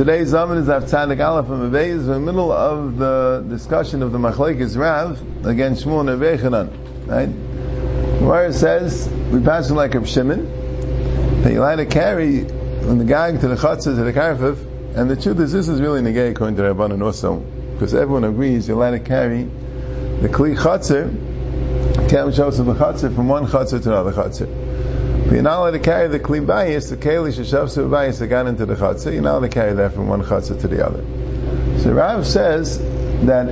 Today's 0.00 0.28
Zaman 0.28 0.56
is 0.56 0.66
Avtzadik 0.66 1.22
Aleph 1.22 1.50
and 1.50 1.76
is 1.76 2.08
in 2.08 2.12
the 2.14 2.18
middle 2.18 2.50
of 2.50 2.96
the 2.96 3.44
discussion 3.46 4.02
of 4.02 4.12
the 4.12 4.18
Machlekes 4.18 4.74
Rav 4.74 5.20
against 5.44 5.84
Shmuel 5.84 6.08
and. 6.08 7.06
Right? 7.06 7.26
Where 8.22 8.46
it 8.46 8.54
says, 8.54 9.10
we 9.30 9.42
pass 9.42 9.68
him 9.68 9.76
like 9.76 9.94
a 9.94 10.06
Shimon, 10.06 11.42
that 11.42 11.52
you 11.52 11.60
like 11.60 11.76
to 11.76 11.84
carry 11.84 12.48
from 12.48 12.96
the 12.96 13.04
gag 13.04 13.40
to 13.40 13.48
the 13.48 13.56
Chatzah 13.56 13.94
to 13.94 14.02
the 14.02 14.14
Karfif, 14.14 14.96
and 14.96 15.10
the 15.10 15.16
truth 15.16 15.38
is 15.38 15.52
this 15.52 15.68
is 15.68 15.82
really 15.82 16.00
negay 16.00 16.30
according 16.30 16.56
to 16.56 16.62
Rabbanan 16.62 17.04
also, 17.04 17.36
because 17.74 17.92
everyone 17.92 18.24
agrees 18.24 18.68
you 18.68 18.76
like 18.76 19.02
to 19.02 19.06
carry 19.06 19.42
the 19.42 20.30
Kli 20.30 20.56
Chatzah, 20.56 22.08
Kem 22.08 22.28
Shos 22.28 22.58
of 22.58 22.64
the 22.64 22.74
Chatzah 22.74 23.14
from 23.14 23.28
one 23.28 23.46
Chatzah 23.46 23.82
to 23.82 23.90
another 23.90 24.12
Chatzah. 24.12 24.59
You're 25.30 25.42
not 25.42 25.60
allowed 25.60 25.70
to 25.70 25.78
carry 25.78 26.08
the 26.08 26.18
kli 26.18 26.44
bayis, 26.44 26.90
the 26.90 26.96
keli 26.96 27.28
sheshavsu 27.28 27.88
bayis 27.88 28.18
that 28.18 28.26
got 28.26 28.48
into 28.48 28.66
the 28.66 28.74
chatzah. 28.74 29.12
You're 29.12 29.22
not 29.22 29.34
allowed 29.34 29.40
to 29.42 29.48
carry 29.48 29.74
that 29.74 29.92
from 29.92 30.08
one 30.08 30.24
chatzah 30.24 30.60
to 30.60 30.66
the 30.66 30.84
other. 30.84 31.04
So 31.78 31.92
Rav 31.92 32.26
says 32.26 32.80
that 33.26 33.46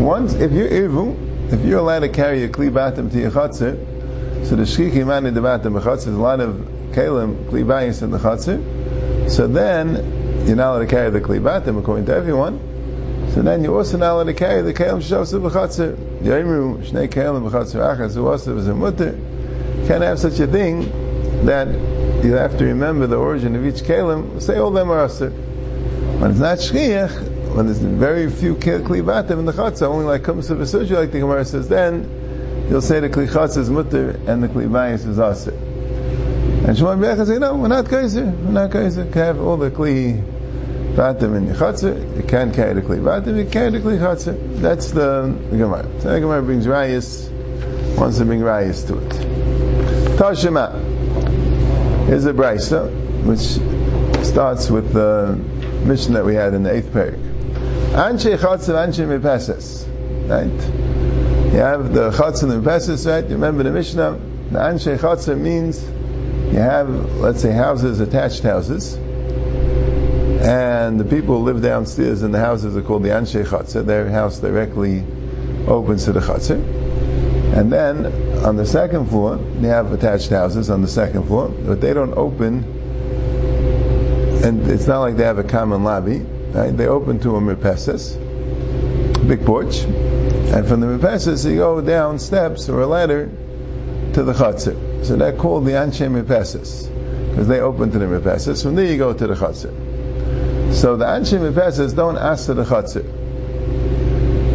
once, 0.00 0.34
if 0.34 0.50
you're 0.50 0.66
ivu, 0.66 1.52
if 1.52 1.64
you're 1.64 1.78
allowed 1.78 2.00
to 2.00 2.08
carry 2.08 2.42
a 2.42 2.48
kli 2.48 2.72
batim 2.72 3.12
to 3.12 3.20
your 3.20 3.30
chatzah, 3.30 4.46
so 4.48 4.56
the 4.56 4.64
shkiki 4.64 5.06
mani 5.06 5.30
the 5.30 5.38
batim 5.38 5.80
chatzah, 5.80 6.06
there's 6.06 6.06
a 6.06 6.10
lot 6.10 6.40
of 6.40 6.56
kelim 6.90 7.44
kli 7.44 7.64
bayis 7.64 8.02
in 8.02 8.10
the 8.10 8.18
chatzah. 8.18 9.30
So 9.30 9.46
then 9.46 10.44
you're 10.44 10.56
not 10.56 10.72
allowed 10.72 10.80
to 10.80 10.86
carry 10.86 11.10
the 11.10 11.20
kli 11.20 11.40
batim 11.40 11.78
according 11.78 12.06
to 12.06 12.16
everyone. 12.16 13.30
So 13.32 13.42
then 13.42 13.62
you're 13.62 13.76
also 13.76 13.96
not 13.96 14.14
allowed 14.14 14.24
to 14.24 14.34
carry 14.34 14.62
the 14.62 14.74
kelim 14.74 15.00
sheshavsu 15.00 15.48
b'chatzah. 15.48 15.94
Yaimu 16.22 16.84
shnei 16.84 17.06
kelim 17.06 17.48
b'chatzah 17.48 17.96
achas 17.96 18.16
uasav 18.16 18.58
is 18.58 18.66
a 18.66 18.74
mutter. 18.74 19.12
Can't 19.86 20.02
have 20.02 20.18
such 20.18 20.40
a 20.40 20.48
thing 20.48 21.01
that 21.44 21.68
you 22.24 22.34
have 22.34 22.56
to 22.58 22.64
remember 22.64 23.06
the 23.06 23.16
origin 23.16 23.56
of 23.56 23.66
each 23.66 23.82
kalim, 23.82 24.40
say 24.40 24.58
all 24.58 24.70
them 24.70 24.90
are 24.90 25.06
asr. 25.06 25.32
When 26.20 26.30
it's 26.30 26.40
not 26.40 26.58
shchiach, 26.58 27.54
when 27.54 27.66
there's 27.66 27.78
very 27.78 28.30
few 28.30 28.54
klibatim 28.54 29.38
in 29.38 29.44
the 29.44 29.52
chatzah, 29.52 29.82
only 29.82 30.04
like 30.04 30.22
comes 30.22 30.46
to 30.46 30.54
the 30.54 30.96
like 30.96 31.10
the 31.10 31.18
Gemara 31.20 31.44
says, 31.44 31.68
then 31.68 32.66
you'll 32.70 32.80
say 32.80 33.00
the 33.00 33.08
kli 33.08 33.28
chatzah 33.28 33.58
is 33.58 33.70
mutter 33.70 34.10
and 34.26 34.42
the 34.42 34.48
klibayis 34.48 35.06
is 35.06 35.18
asr. 35.18 35.52
And 35.52 36.76
Shmuel 36.76 36.98
Becha 37.00 37.26
say, 37.26 37.38
no, 37.38 37.56
we're 37.56 37.68
not 37.68 37.88
kaiser, 37.88 38.24
we're 38.24 38.52
not 38.52 38.70
kaiser. 38.70 39.04
You 39.04 39.10
have 39.10 39.40
all 39.40 39.56
the 39.56 39.72
kli 39.72 40.22
batim 40.94 41.36
in 41.36 41.46
the 41.46 41.54
chatzah, 41.54 42.16
you 42.16 42.22
can't 42.22 42.54
carry 42.54 42.74
the 42.74 42.82
kli 42.82 43.02
batim, 43.02 43.36
you 43.36 43.50
carry 43.50 43.70
the 43.70 43.80
chatzah. 43.80 44.60
That's 44.60 44.92
the, 44.92 45.36
Gemara. 45.50 45.88
So 46.00 46.12
the 46.12 46.20
Gemara 46.20 46.42
brings 46.42 46.66
rayas, 46.66 47.28
wants 47.98 48.18
to 48.18 48.24
bring 48.24 48.40
rayas 48.40 48.86
to 48.86 48.98
it. 48.98 49.10
Tashima. 50.18 50.91
Here's 52.12 52.26
a 52.26 52.34
brisa, 52.34 52.92
which 53.24 53.56
starts 54.26 54.68
with 54.68 54.92
the 54.92 55.34
mission 55.86 56.12
that 56.12 56.26
we 56.26 56.34
had 56.34 56.52
in 56.52 56.62
the 56.62 56.70
eighth 56.70 56.92
parak. 56.92 57.16
Anshe 57.94 58.36
chatzav 58.36 58.86
anshe 58.86 59.08
mepeses. 59.08 59.86
Right? 60.28 60.52
You 61.54 61.60
have 61.60 61.94
the 61.94 62.10
chatzav 62.10 62.52
and 62.52 62.62
mepeses, 62.62 63.06
right? 63.06 63.24
You 63.24 63.36
remember 63.36 63.62
the 63.62 63.70
Mishnah? 63.70 64.20
The 64.50 64.58
anshe 64.58 64.98
chatzav 64.98 65.40
means 65.40 65.82
you 66.52 66.58
have, 66.58 66.90
let's 67.14 67.40
say, 67.40 67.50
houses, 67.50 67.98
attached 68.00 68.42
houses, 68.42 68.94
and 68.94 71.00
the 71.00 71.06
people 71.06 71.38
who 71.38 71.44
live 71.44 71.62
downstairs 71.62 72.22
in 72.22 72.30
the 72.30 72.40
houses 72.40 72.76
are 72.76 72.82
called 72.82 73.04
the 73.04 73.08
anshe 73.08 73.42
chatzav. 73.42 73.86
Their 73.86 74.10
house 74.10 74.38
directly 74.38 75.02
opens 75.66 76.04
to 76.04 76.12
the 76.12 76.20
chatzav. 76.20 76.81
And 77.52 77.70
then 77.70 78.06
on 78.44 78.56
the 78.56 78.64
second 78.64 79.10
floor, 79.10 79.36
they 79.36 79.68
have 79.68 79.92
attached 79.92 80.30
houses 80.30 80.70
on 80.70 80.80
the 80.80 80.88
second 80.88 81.26
floor, 81.26 81.48
but 81.48 81.82
they 81.82 81.92
don't 81.92 82.14
open, 82.16 82.64
and 84.42 84.66
it's 84.68 84.86
not 84.86 85.00
like 85.00 85.16
they 85.16 85.24
have 85.24 85.38
a 85.38 85.44
common 85.44 85.84
lobby. 85.84 86.18
Right? 86.18 86.74
They 86.74 86.86
open 86.86 87.18
to 87.20 87.36
a 87.36 87.40
mirpeses, 87.40 88.16
big 89.28 89.44
porch, 89.44 89.80
and 89.82 90.66
from 90.66 90.80
the 90.80 90.86
mirpeses 90.86 91.48
you 91.48 91.56
go 91.56 91.80
down 91.82 92.18
steps 92.18 92.70
or 92.70 92.80
a 92.80 92.86
ladder 92.86 93.30
to 94.14 94.22
the 94.22 94.32
chatzir. 94.32 95.04
So 95.04 95.16
they're 95.16 95.36
called 95.36 95.66
the 95.66 95.72
anshe 95.72 96.06
mirpeses 96.10 96.88
because 97.30 97.48
they 97.48 97.60
open 97.60 97.90
to 97.92 97.98
the 97.98 98.06
mirpeses. 98.06 98.62
From 98.62 98.76
there 98.76 98.86
you 98.86 98.96
go 98.98 99.12
to 99.12 99.26
the 99.26 99.34
chatzir. 99.34 100.74
So 100.74 100.96
the 100.96 101.04
anshe 101.04 101.38
mirpeses 101.38 101.94
don't 101.94 102.16
ask 102.16 102.46
to 102.46 102.54
the 102.54 102.64
chatzir. 102.64 103.04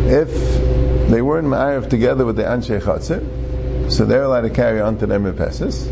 If 0.09 0.86
they 1.09 1.21
weren't 1.21 1.47
ma'ariv 1.47 1.89
together 1.89 2.25
with 2.25 2.35
the 2.35 2.43
Anshe 2.43 2.81
Chatzir, 2.81 3.91
so 3.91 4.05
they're 4.05 4.23
allowed 4.23 4.41
to 4.41 4.49
carry 4.49 4.81
on 4.81 4.97
to 4.99 5.07
their 5.07 5.19
Mepesis. 5.19 5.87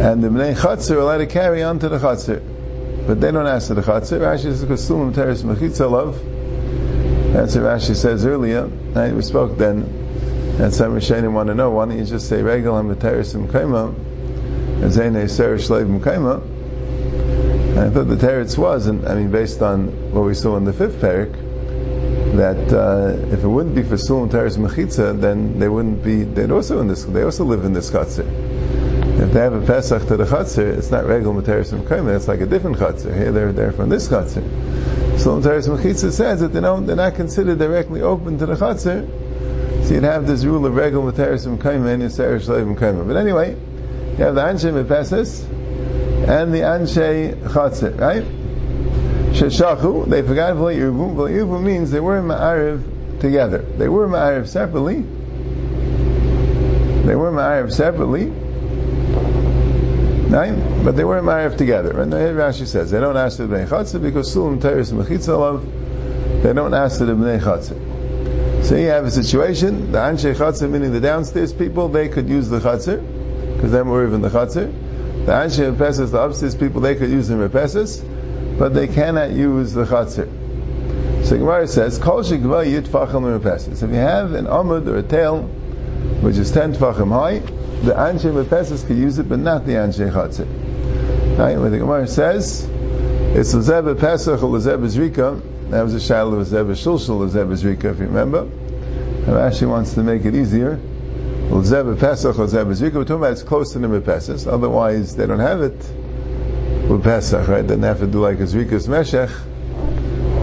And 0.00 0.24
the 0.24 0.28
Bnei 0.28 0.56
Chatzir 0.56 0.96
are 0.96 1.00
allowed 1.00 1.18
to 1.18 1.26
carry 1.26 1.62
on 1.62 1.78
to 1.78 1.88
the 1.88 1.98
Chatzir. 1.98 2.42
But 3.06 3.20
they 3.20 3.30
don't 3.30 3.46
ask 3.46 3.68
to 3.68 3.74
the 3.74 3.82
Chatzir. 3.82 4.20
Rashi 4.20 4.42
says, 4.42 4.64
Kasum 4.64 5.14
Teres 5.14 5.42
Mechitzalov. 5.42 7.32
That's 7.32 7.54
what 7.54 7.64
Rashi 7.64 7.94
says 7.94 8.24
earlier. 8.24 8.64
Right? 8.64 9.12
We 9.12 9.22
spoke 9.22 9.56
then. 9.56 9.82
And 10.60 10.74
some 10.74 10.92
Rishonim 10.92 11.32
want 11.32 11.48
to 11.48 11.54
know, 11.54 11.70
why 11.70 11.86
don't 11.86 11.98
you 11.98 12.04
just 12.04 12.28
say, 12.28 12.42
Regal 12.42 12.76
and 12.76 13.00
Teres 13.00 13.34
Mkaima, 13.34 13.94
and 13.94 14.92
Zaynei 14.92 15.30
Ser 15.30 15.56
Mkaima. 15.56 16.42
And 17.70 17.78
I 17.78 17.90
thought 17.90 18.08
the 18.08 18.16
Teretz 18.16 18.58
was, 18.58 18.86
and 18.86 19.06
I 19.06 19.14
mean, 19.14 19.30
based 19.30 19.62
on 19.62 20.12
what 20.12 20.24
we 20.24 20.34
saw 20.34 20.56
in 20.56 20.64
the 20.64 20.72
fifth 20.72 20.96
parak, 20.96 21.49
that 22.36 22.72
uh, 22.72 23.32
if 23.32 23.42
it 23.42 23.48
wouldn't 23.48 23.74
be 23.74 23.82
for 23.82 23.96
Sulam 23.96 24.30
Teres 24.30 24.56
Mechitza, 24.56 25.20
then 25.20 25.58
they 25.58 25.68
wouldn't 25.68 26.02
be. 26.02 26.22
They'd 26.22 26.50
also 26.50 26.80
in 26.80 26.88
this. 26.88 27.04
They 27.04 27.22
also 27.22 27.44
live 27.44 27.64
in 27.64 27.72
this 27.72 27.90
chutzir. 27.90 28.26
If 29.20 29.32
they 29.32 29.40
have 29.40 29.52
a 29.52 29.66
Pesach 29.66 30.06
to 30.08 30.16
the 30.16 30.24
chutzir, 30.24 30.78
it's 30.78 30.90
not 30.90 31.06
regular 31.06 31.42
Materis 31.42 31.72
Mekayim. 31.72 32.14
It's 32.14 32.28
like 32.28 32.40
a 32.40 32.46
different 32.46 32.78
chutzir. 32.78 33.14
Here 33.16 33.32
they're 33.32 33.52
they're 33.52 33.72
from 33.72 33.88
this 33.88 34.08
chutzir. 34.08 34.42
Sulam 35.18 35.42
Teres 35.42 35.68
Mechitza 35.68 36.12
says 36.12 36.40
that 36.40 36.52
they 36.52 36.60
don't. 36.60 36.86
They're 36.86 36.96
not 36.96 37.16
considered 37.16 37.58
directly 37.58 38.02
open 38.02 38.38
to 38.38 38.46
the 38.46 38.54
chutzir. 38.54 39.86
So 39.86 39.94
you'd 39.94 40.04
have 40.04 40.26
this 40.26 40.44
rule 40.44 40.64
of 40.66 40.74
regular 40.74 41.12
Materis 41.12 41.46
Mekayim 41.46 41.86
and 41.86 42.02
Yisrael 42.02 42.40
Shleiv 42.40 42.76
Mekayim. 42.76 43.06
But 43.06 43.16
anyway, 43.16 43.56
you 44.18 44.24
have 44.24 44.34
the 44.36 44.42
Anshe 44.42 44.72
Mepesis 44.72 45.44
and 46.28 46.54
the 46.54 46.60
Anshe 46.60 47.34
Chatzir, 47.42 47.98
right? 47.98 48.39
Sheshachu, 49.32 50.06
they 50.08 50.22
forgot 50.22 50.56
V'layirvu. 50.56 51.14
V'layirvu 51.14 51.62
means 51.62 51.90
they 51.90 52.00
were 52.00 52.20
Ma'ariv 52.20 53.20
together. 53.20 53.58
They 53.58 53.88
were 53.88 54.08
Ma'ariv 54.08 54.48
separately. 54.48 55.02
They 57.06 57.14
were 57.14 57.30
Ma'ariv 57.30 57.72
separately. 57.72 58.26
Right? 60.30 60.84
But 60.84 60.96
they 60.96 61.04
were 61.04 61.20
Ma'ariv 61.20 61.56
together. 61.56 62.00
And 62.00 62.12
the 62.12 62.16
Rashi 62.16 62.66
says, 62.66 62.90
they 62.90 63.00
don't 63.00 63.16
ask 63.16 63.38
the 63.38 63.44
Bnei 63.44 63.68
Chatzah 63.68 64.02
because 64.02 64.34
Sulam 64.34 64.60
Teres 64.60 64.92
Mechitza 64.92 66.42
They 66.42 66.52
don't 66.52 66.74
ask 66.74 66.98
the 66.98 67.06
Bnei 67.06 67.40
Chatzah. 67.40 68.64
So 68.64 68.76
you 68.76 68.88
have 68.88 69.04
a 69.04 69.10
situation, 69.10 69.92
the 69.92 69.98
Anshe 69.98 70.34
Chatzah, 70.34 70.68
meaning 70.68 70.92
the 70.92 71.00
downstairs 71.00 71.52
people, 71.52 71.88
they 71.88 72.08
could 72.08 72.28
use 72.28 72.48
the 72.48 72.58
Chatzah, 72.58 73.54
because 73.54 73.72
they 73.72 73.82
were 73.82 74.06
even 74.06 74.20
the 74.22 74.28
Chatzah. 74.28 75.26
The 75.26 75.32
Anshe 75.32 75.70
Repeses, 75.70 76.10
the 76.10 76.20
upstairs 76.20 76.54
people, 76.54 76.80
they 76.80 76.94
could 76.94 77.10
use 77.10 77.28
the 77.28 77.36
Repeses 77.36 78.02
but 78.58 78.74
they 78.74 78.88
cannot 78.88 79.30
use 79.30 79.72
the 79.72 79.84
chatzir. 79.84 80.28
So 81.24 81.38
Gemara 81.38 81.68
says, 81.68 81.98
Kol 81.98 82.22
shigva 82.22 82.66
yit 82.66 82.88
fachim 82.88 83.76
So 83.76 83.86
if 83.86 83.92
you 83.92 83.98
have 83.98 84.32
an 84.32 84.46
amud 84.46 84.88
or 84.88 84.96
a 84.96 85.02
tail, 85.02 85.42
which 86.22 86.36
is 86.36 86.50
10 86.50 86.74
tfachim 86.74 87.10
high, 87.10 87.38
the 87.84 87.92
anshe 87.92 88.24
mepesis 88.24 88.86
can 88.86 88.96
use 88.96 89.18
it, 89.18 89.28
but 89.28 89.38
not 89.38 89.64
the 89.64 89.74
anshe 89.74 90.10
chatzir. 90.10 91.38
Right? 91.38 91.56
When 91.56 91.70
the 91.70 91.78
Gemara 91.78 92.08
says, 92.08 92.64
it's 92.64 93.54
lezeb 93.54 94.00
pesach 94.00 94.42
or 94.42 94.50
lezeb 94.50 94.84
zrika, 94.86 95.70
that 95.70 95.82
was 95.82 95.94
a 95.94 96.00
shadow 96.00 96.34
of 96.34 96.48
lezeb 96.48 96.66
shulshul 96.72 97.30
lezeb 97.30 97.48
zrika, 97.52 97.92
if 97.92 98.00
you 98.00 98.06
remember. 98.06 98.40
And 98.40 99.26
Rashi 99.26 99.68
wants 99.68 99.94
to 99.94 100.02
make 100.02 100.24
it 100.24 100.34
easier. 100.34 100.80
Lezeb 101.48 102.00
pesach 102.00 102.38
or 102.38 102.46
lezeb 102.46 102.66
zrika, 102.72 102.94
we're 102.94 103.04
talking 103.04 103.16
about 103.16 103.32
it's 103.32 103.42
close 103.44 103.72
to 103.74 103.78
the 103.78 103.86
mepesis, 103.86 104.50
otherwise 104.50 105.14
they 105.14 105.26
don't 105.26 105.38
have 105.38 105.62
it 105.62 105.80
with 106.90 107.04
Pesach, 107.04 107.46
right? 107.46 107.66
Then 107.66 107.80
they 107.80 107.86
have 107.86 108.00
to 108.00 108.06
do 108.06 108.20
like 108.20 108.40
a 108.40 108.44
Zrikas 108.44 108.88
Meshech. 108.88 109.30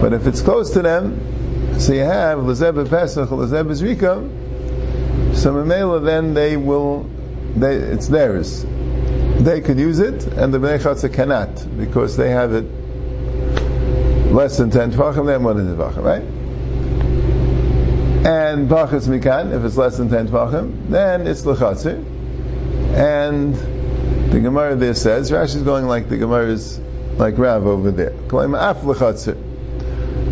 But 0.02 0.14
if 0.14 0.26
it's 0.28 0.42
close 0.42 0.72
to 0.72 0.82
them, 0.82 1.80
so 1.80 1.94
you 1.94 2.04
have 2.04 2.40
Lezeb 2.40 2.90
Pesach, 2.90 3.30
Lezeb 3.30 3.68
Zrika, 3.72 5.36
so 5.36 5.54
Mamela 5.54 6.04
then 6.04 6.34
they 6.34 6.56
will, 6.56 7.10
they, 7.56 7.76
it's 7.76 8.08
theirs. 8.08 8.66
They 8.66 9.62
could 9.62 9.78
use 9.78 10.00
it, 10.00 10.26
and 10.26 10.54
the 10.54 10.58
Bnei 10.58 10.80
Chatzah 10.80 11.14
cannot, 11.14 11.78
because 11.78 12.16
they 12.16 12.30
have 12.30 12.54
it 12.54 12.66
less 14.32 14.58
than 14.58 14.72
10 14.72 14.94
Tvachim, 14.94 15.26
they 15.26 15.34
have 15.34 15.42
more 15.42 15.54
than 15.54 15.68
10 15.68 15.78
Tvachim, 15.78 16.04
right? 16.04 16.24
And 18.26 18.70
Pachas 18.70 19.08
Mikan, 19.08 19.54
if 19.56 19.64
it's 19.64 19.78
less 19.78 19.98
than 19.98 20.10
10 20.10 20.30
Tvachim, 20.30 20.90
then 20.90 21.28
it's 21.28 21.44
Lechatzir. 21.44 22.04
And 22.96 23.77
the 24.32 24.40
Gemara 24.42 24.76
there 24.76 24.94
says, 24.94 25.32
Rashi 25.32 25.56
is 25.56 25.64
going 25.64 25.86
like 25.88 26.10
the 26.10 26.18
Gemara 26.18 26.48
is 26.48 26.80
like 27.18 27.38
Rav 27.38 27.66
over 27.66 27.92
there. 27.92 28.12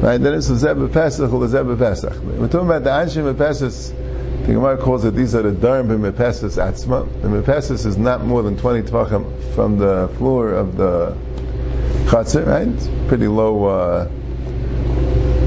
Right? 0.01 0.17
Then 0.17 0.33
it's 0.33 0.47
Zeb 0.47 0.91
Pesach 0.91 1.31
or 1.31 1.47
Zeb 1.47 1.77
Pesach. 1.79 2.13
We're 2.21 2.47
talking 2.47 2.67
about 2.67 2.83
the 2.83 2.89
Anshim 2.89 3.37
Pesach. 3.37 3.95
The 4.45 4.53
Gemara 4.53 4.77
calls 4.77 5.05
it 5.05 5.15
these 5.15 5.33
are 5.33 5.41
the 5.41 5.51
Darm 5.51 5.87
B'Mepesas 5.87 6.57
Atzma. 6.61 7.21
The 7.21 7.29
Mepesas 7.29 7.85
is 7.85 7.97
not 7.97 8.23
more 8.23 8.43
than 8.43 8.57
20 8.57 8.87
tvachim 8.89 9.55
from 9.55 9.79
the 9.79 10.09
floor 10.17 10.51
of 10.51 10.77
the 10.77 11.17
chatzir, 12.05 12.45
right? 12.45 13.07
Pretty 13.07 13.27
low, 13.27 13.65
uh, 13.65 14.07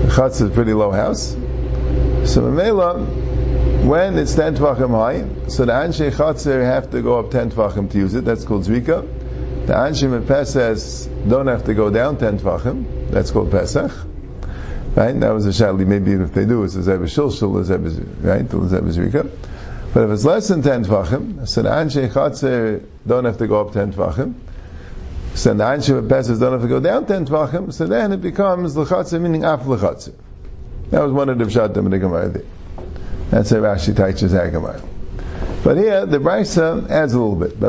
chatzir 0.08 0.48
is 0.48 0.50
pretty 0.50 0.72
low 0.72 0.90
house. 0.90 1.36
So 2.24 2.42
Mamela, 2.42 3.27
when 3.88 4.18
it's 4.18 4.34
10 4.34 4.56
tvachim 4.56 4.90
high, 4.90 5.48
so 5.48 5.64
the 5.64 5.72
Anshe 5.72 6.10
chatzir 6.10 6.64
have 6.64 6.90
to 6.90 7.02
go 7.02 7.18
up 7.18 7.30
10 7.30 7.52
tvachim 7.52 7.90
to 7.90 7.98
use 7.98 8.14
it, 8.14 8.24
that's 8.24 8.44
called 8.44 8.64
Zvika. 8.64 9.02
The 9.66 9.72
Anshe 9.72 10.08
Mepesas 10.08 11.08
don't 11.28 11.46
have 11.46 11.64
to 11.64 11.74
go 11.74 11.90
down 11.90 12.18
10 12.18 12.40
tvachim, 12.40 13.10
that's 13.10 13.30
called 13.30 13.50
Pesach. 13.50 13.92
Right? 14.94 15.18
That 15.20 15.32
was 15.32 15.46
a 15.46 15.50
shadli. 15.50 15.86
Maybe 15.86 16.12
if 16.12 16.32
they 16.32 16.44
do, 16.44 16.64
it's 16.64 16.74
a 16.74 16.82
Zeb 16.82 17.00
Shilshul, 17.02 17.70
a 17.70 18.26
right? 18.26 18.48
The 18.48 18.68
Zeb 18.68 18.84
Zvika. 18.84 19.30
But 19.94 20.04
if 20.04 20.10
it's 20.10 20.24
less 20.24 20.48
than 20.48 20.62
10 20.62 20.84
tvachim, 20.84 21.48
so 21.48 21.62
the 21.62 21.70
Anshe 21.70 22.10
chatzir 22.10 22.84
don't 23.06 23.24
have 23.24 23.38
to 23.38 23.46
go 23.46 23.60
up 23.60 23.72
10 23.72 23.92
tvachim. 23.92 24.34
So 25.34 25.54
the 25.54 25.64
Anshe 25.64 26.02
Mepesas 26.02 26.40
don't 26.40 26.52
have 26.52 26.62
to 26.62 26.68
go 26.68 26.80
down 26.80 27.06
10 27.06 27.26
tvachim, 27.26 27.72
so 27.72 27.86
then 27.86 28.12
it 28.12 28.20
becomes 28.20 28.76
L'chatzir, 28.76 29.20
meaning 29.20 29.44
Af 29.44 29.66
L'chatzir. 29.66 30.14
That 30.90 31.02
was 31.02 31.12
one 31.12 31.28
of 31.28 31.38
the 31.38 31.44
Pshatim 31.44 31.84
in 31.84 31.90
the 31.90 31.98
Gemara 31.98 32.28
there. 32.30 32.42
That's 33.30 33.50
how 33.50 33.56
Rashi 33.56 33.94
teaches 33.94 34.32
that 34.32 34.50
Gemara. 34.52 34.80
But 35.62 35.76
here, 35.76 36.06
the 36.06 36.18
Brisa 36.18 36.88
adds 36.88 37.12
a 37.12 37.20
little 37.20 37.36
bit. 37.36 37.60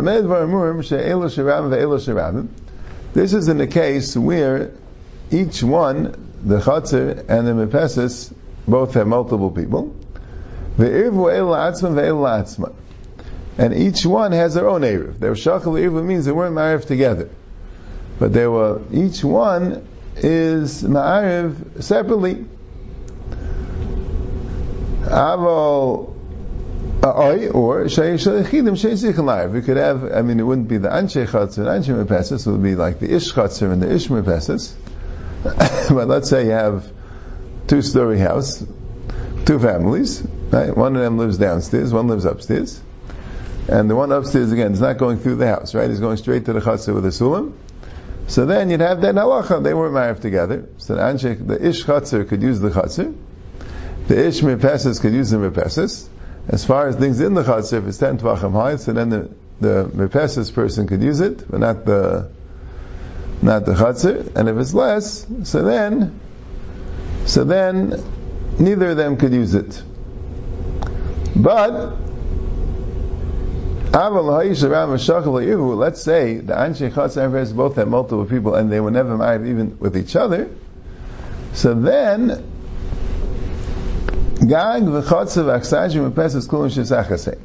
This 3.13 3.33
is 3.33 3.47
in 3.49 3.57
the 3.57 3.67
case 3.67 4.15
where 4.15 4.71
each 5.31 5.61
one, 5.63 6.31
the 6.43 6.59
Chatzir 6.59 7.25
and 7.27 7.47
the 7.47 7.51
Mepesis, 7.65 8.31
both 8.67 8.93
have 8.93 9.07
multiple 9.07 9.51
people. 9.51 9.95
And 13.57 13.73
each 13.73 14.05
one 14.05 14.31
has 14.31 14.53
their 14.53 14.69
own 14.69 14.81
Erev. 14.81 15.19
Their 15.19 15.33
Shachal 15.33 15.73
Erev 15.77 16.05
means 16.05 16.25
they 16.25 16.31
weren't 16.31 16.55
married 16.55 16.83
together. 16.83 17.29
But 18.17 18.31
they 18.31 18.47
were, 18.47 18.81
each 18.93 19.23
one 19.23 19.85
is 20.15 20.83
Ma'ariv 20.83 21.83
separately. 21.83 22.45
Aval 25.09 26.15
or 27.01 27.83
we 29.49 29.61
could 29.61 29.77
have, 29.77 30.11
I 30.11 30.21
mean, 30.21 30.39
it 30.39 30.43
wouldn't 30.43 30.67
be 30.67 30.77
the 30.77 30.89
Anshe 30.89 31.57
and 31.57 31.67
Anshe 31.67 32.05
Mepesis, 32.05 32.45
it 32.45 32.51
would 32.51 32.61
be 32.61 32.75
like 32.75 32.99
the 32.99 33.15
Ish 33.15 33.33
Chatzir 33.33 33.71
and 33.71 33.81
the 33.81 33.93
Ish 33.93 34.09
but 35.89 36.07
let's 36.09 36.29
say 36.29 36.45
you 36.45 36.51
have 36.51 36.91
two 37.67 37.81
story 37.81 38.19
house, 38.19 38.65
two 39.45 39.59
families, 39.59 40.21
right? 40.51 40.75
One 40.75 40.97
of 40.97 41.01
them 41.01 41.17
lives 41.17 41.37
downstairs, 41.37 41.93
one 41.93 42.09
lives 42.09 42.25
upstairs. 42.25 42.81
And 43.69 43.89
the 43.89 43.95
one 43.95 44.11
upstairs, 44.11 44.51
again, 44.51 44.73
is 44.73 44.81
not 44.81 44.97
going 44.97 45.19
through 45.19 45.35
the 45.35 45.47
house, 45.47 45.73
right? 45.73 45.89
He's 45.89 46.01
going 46.01 46.17
straight 46.17 46.45
to 46.45 46.53
the 46.53 46.59
Chatzir 46.59 46.93
with 46.93 47.03
the 47.03 47.09
Sulam. 47.09 47.53
So 48.27 48.45
then 48.45 48.69
you'd 48.69 48.81
have 48.81 49.01
that 49.01 49.15
halacha, 49.15 49.63
they 49.63 49.73
weren't 49.73 49.93
married 49.93 50.21
together. 50.21 50.67
So 50.77 50.95
the, 50.95 51.01
Anshe, 51.01 51.47
the 51.47 51.65
Ish 51.65 51.83
could 51.83 52.41
use 52.41 52.59
the 52.59 52.69
Chatzir, 52.69 53.15
the 54.09 54.27
ish 54.27 54.41
mepesis 54.41 54.99
could 54.99 55.13
use 55.13 55.29
the 55.29 55.37
mepesis. 55.37 56.07
As 56.47 56.65
far 56.65 56.87
as 56.87 56.95
things 56.95 57.21
in 57.21 57.35
the 57.35 57.43
chatzir, 57.43 57.77
if 57.77 57.87
it's 57.87 57.99
ten 57.99 58.17
tvachim 58.17 58.53
high, 58.53 58.77
so 58.77 58.91
then 58.91 59.09
the 59.09 59.29
the 59.61 59.91
mepesis 59.93 60.51
person 60.51 60.87
could 60.87 61.03
use 61.03 61.19
it, 61.19 61.49
but 61.49 61.59
not 61.59 61.85
the 61.85 62.31
not 63.43 63.65
the 63.65 63.73
chatzir. 63.73 64.35
And 64.35 64.49
if 64.49 64.57
it's 64.57 64.73
less, 64.73 65.27
so 65.43 65.63
then 65.63 66.19
so 67.25 67.43
then 67.43 68.03
neither 68.57 68.89
of 68.89 68.97
them 68.97 69.17
could 69.17 69.31
use 69.31 69.53
it. 69.53 69.83
But 71.35 71.95
let's 73.91 74.59
say 76.01 76.37
the 76.37 76.53
Anshe 76.53 76.91
Chatzar 76.91 77.55
both 77.55 77.75
had 77.75 77.87
multiple 77.87 78.25
people 78.25 78.55
and 78.55 78.71
they 78.71 78.79
were 78.79 78.91
never 78.91 79.17
married 79.17 79.47
even 79.47 79.77
with 79.79 79.95
each 79.95 80.15
other. 80.15 80.49
So 81.53 81.75
then 81.75 82.48
Gag 84.49 84.81
v'chotzev 84.81 85.45
aksajim 85.59 86.11
v'pesas 86.11 86.47
kulim 86.47 86.71
shesachasei. 86.71 87.37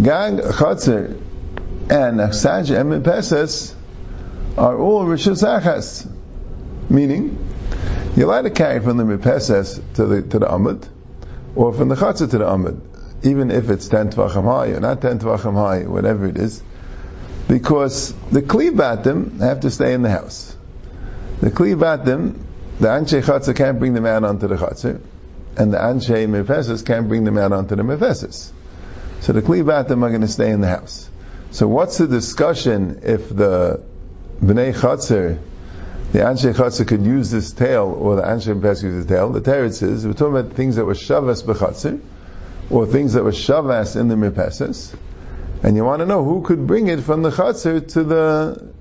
Gag, 0.00 0.38
chotzer, 0.52 1.20
and 1.90 2.20
aksajim 2.20 2.94
and 2.94 4.56
are 4.56 4.78
all 4.78 5.04
rishus 5.06 5.42
achas. 5.42 6.08
Meaning, 6.88 7.36
you're 8.14 8.28
allowed 8.28 8.42
to 8.42 8.50
carry 8.50 8.78
from 8.78 8.96
the 8.96 9.02
mepesas 9.02 9.82
to 9.94 10.06
the 10.06 10.22
to 10.22 10.38
the 10.38 10.46
amud, 10.46 10.88
or 11.56 11.72
from 11.72 11.88
the 11.88 11.96
chotzer 11.96 12.30
to 12.30 12.38
the 12.38 12.44
amud, 12.44 12.80
even 13.24 13.50
if 13.50 13.70
it's 13.70 13.88
ten 13.88 14.10
tvachim 14.10 14.44
high 14.44 14.68
or 14.68 14.78
not 14.78 15.02
ten 15.02 15.18
tvachim 15.18 15.54
high, 15.54 15.84
whatever 15.88 16.26
it 16.26 16.38
is, 16.38 16.62
because 17.48 18.12
the 18.30 18.42
klibatim 18.42 19.40
have 19.40 19.60
to 19.60 19.70
stay 19.72 19.94
in 19.94 20.02
the 20.02 20.10
house. 20.10 20.56
The 21.40 21.50
klibatim 21.50 22.43
the 22.80 22.88
Anshe 22.88 23.22
Chatzah 23.22 23.54
can't 23.54 23.78
bring 23.78 23.94
the 23.94 24.00
man 24.00 24.24
onto 24.24 24.48
the 24.48 24.56
Chatzah, 24.56 25.00
and 25.56 25.72
the 25.72 25.78
Anshe 25.78 26.28
Mefesis 26.28 26.84
can't 26.84 27.06
bring 27.06 27.24
the 27.24 27.30
man 27.30 27.52
onto 27.52 27.76
the 27.76 27.82
Mefesis. 27.82 28.50
So 29.20 29.32
the 29.32 29.42
Klibatim 29.42 30.02
are 30.02 30.08
going 30.08 30.22
to 30.22 30.28
stay 30.28 30.50
in 30.50 30.60
the 30.60 30.68
house. 30.68 31.08
So 31.52 31.68
what's 31.68 31.98
the 31.98 32.08
discussion 32.08 33.00
if 33.04 33.28
the 33.28 33.80
Bnei 34.42 34.74
Chatzah, 34.74 35.38
the 36.12 36.18
Anshe 36.18 36.52
Chatzah 36.52 36.86
could 36.86 37.04
use 37.04 37.30
this 37.30 37.52
tail, 37.52 37.96
or 37.96 38.16
the 38.16 38.22
Anshe 38.22 38.82
use 38.82 39.06
the 39.06 39.14
tail? 39.14 39.30
The 39.30 39.40
Teretz 39.40 39.82
is, 39.84 40.04
we're 40.04 40.14
talking 40.14 40.36
about 40.36 40.54
things 40.54 40.74
that 40.74 40.84
were 40.84 40.94
Shavas 40.94 41.44
B'Chatzah, 41.44 42.00
or 42.70 42.86
things 42.86 43.12
that 43.12 43.22
were 43.22 43.30
Shavas 43.30 43.94
in 43.94 44.08
the 44.08 44.16
Mefesis, 44.16 44.96
and 45.62 45.76
you 45.76 45.84
want 45.84 46.00
to 46.00 46.06
know 46.06 46.24
who 46.24 46.42
could 46.42 46.66
bring 46.66 46.88
it 46.88 47.02
from 47.02 47.22
the 47.22 47.30
Chatzah 47.30 47.86
to 47.92 48.02
the, 48.02 48.72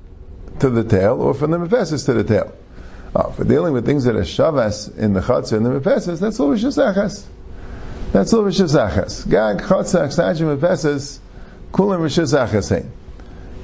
to 0.62 0.69
the 0.72 0.84
tail, 0.84 1.22
or 1.22 1.36
from 1.36 1.51
the 1.51 1.60
Mefesis 1.60 2.07
to 2.07 2.13
the 2.13 2.24
tail. 2.24 2.54
Oh, 3.15 3.30
for 3.31 3.44
dealing 3.44 3.74
with 3.74 3.86
things 3.86 4.06
that 4.06 4.15
are 4.15 4.21
shavas 4.21 4.98
in 4.98 5.13
the 5.13 5.19
chatzah 5.19 5.57
and 5.57 5.65
the 5.65 5.69
mepesas, 5.69 6.19
that's 6.19 6.39
all 6.39 6.50
rishus 6.50 7.27
That's 8.12 8.33
all 8.33 8.44
rishus 8.44 9.30
Gag, 9.30 9.57
chatzah, 9.57 10.07
ksajim, 10.07 10.57
mepesas, 10.57 11.19
kulam 11.71 12.00
rishus 12.00 12.89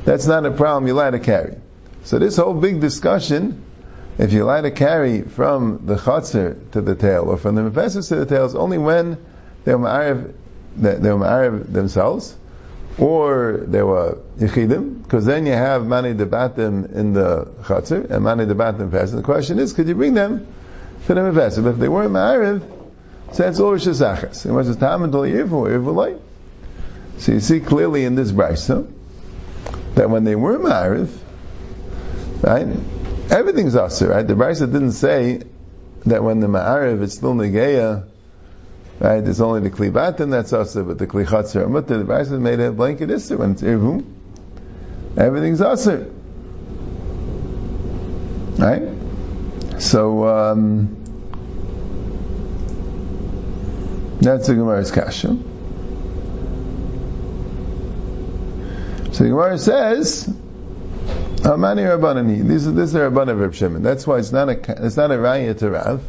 That's 0.05 0.27
not 0.27 0.45
a 0.45 0.51
problem 0.51 0.85
you're 0.85 0.95
allowed 0.95 1.11
to 1.11 1.19
carry. 1.19 1.57
So 2.03 2.19
this 2.19 2.37
whole 2.37 2.53
big 2.53 2.79
discussion, 2.79 3.63
if 4.19 4.31
you're 4.33 4.43
allowed 4.43 4.61
to 4.61 4.71
carry 4.71 5.23
from 5.23 5.81
the 5.87 5.95
chatzah 5.95 6.71
to 6.71 6.81
the 6.81 6.93
tail, 6.93 7.23
or 7.23 7.37
from 7.37 7.55
the 7.55 7.63
mepesas 7.63 8.09
to 8.09 8.17
the 8.17 8.27
tail, 8.27 8.45
is 8.45 8.53
only 8.53 8.77
when 8.77 9.17
they're 9.65 9.79
ma'ariv, 9.79 10.31
they're 10.75 10.99
ma'ariv 10.99 11.73
themselves, 11.73 12.35
or 12.97 13.63
there 13.67 13.85
were 13.85 14.17
yichidim, 14.37 15.03
because 15.03 15.25
then 15.25 15.45
you 15.45 15.53
have 15.53 15.85
many 15.85 16.13
debatim 16.13 16.93
in 16.93 17.13
the 17.13 17.45
chatzir 17.63 18.09
and 18.09 18.23
many 18.23 18.45
debatim 18.45 18.91
fast. 18.91 19.13
And 19.13 19.19
the 19.19 19.25
question 19.25 19.59
is, 19.59 19.73
could 19.73 19.87
you 19.87 19.95
bring 19.95 20.13
them 20.13 20.47
to 21.07 21.13
the? 21.13 21.31
But 21.31 21.69
if 21.69 21.77
they 21.77 21.87
weren't 21.87 22.11
ma'ariv, 22.11 22.61
so 23.33 23.47
it's 23.47 23.59
all 23.59 23.73
shesachas. 23.73 24.45
And 24.45 24.55
what's 24.55 24.67
the 24.67 24.75
time 24.75 25.03
until 25.03 25.21
yirvu, 25.21 26.19
So 27.17 27.31
you 27.33 27.39
see 27.39 27.59
clearly 27.59 28.05
in 28.05 28.15
this 28.15 28.31
brisa 28.31 28.91
that 29.95 30.09
when 30.09 30.23
they 30.23 30.35
were 30.35 30.57
ma'ariv, 30.57 31.09
right, 32.41 32.67
everything's 33.29 33.75
asir, 33.75 34.09
right? 34.09 34.27
The 34.27 34.33
brisa 34.33 34.71
didn't 34.71 34.93
say 34.93 35.43
that 36.05 36.23
when 36.23 36.39
the 36.39 36.47
ma'ariv 36.47 37.01
is 37.01 37.13
still 37.13 37.33
negeya, 37.33 38.07
Right? 38.99 39.21
There's 39.21 39.39
only 39.39 39.61
the 39.61 39.69
klibatim 39.69 40.31
that's 40.31 40.51
asa, 40.51 40.83
but 40.83 40.97
the 40.97 41.07
klichatzer 41.07 41.71
but 41.71 41.87
the 41.87 41.95
Brisa 41.95 42.39
made 42.39 42.59
a 42.59 42.71
blanket 42.71 43.09
issa 43.09 43.37
when 43.37 43.51
it's 43.51 43.61
irvum. 43.61 44.05
Everything's 45.17 45.61
asa. 45.61 46.09
Right? 48.57 49.81
So, 49.81 50.27
um, 50.27 50.97
that's 54.19 54.47
the 54.47 54.55
Gemara's 54.55 54.91
kasha. 54.91 55.37
So 59.13 59.23
the 59.23 59.29
Gemara 59.29 59.57
says, 59.57 60.33
Amani 61.45 61.83
Rabbanani. 61.83 62.45
These 62.45 62.67
are 62.67 62.71
this 62.71 62.93
of 62.93 63.15
Reb 63.15 63.53
Shimon. 63.53 63.81
That's 63.81 64.05
why 64.05 64.17
it's 64.19 64.31
not 64.31 64.49
a 64.49 64.85
it's 64.85 64.97
not 64.97 65.11
a 65.11 65.15
raya 65.15 65.57
to 65.59 65.71
Rav, 65.71 66.03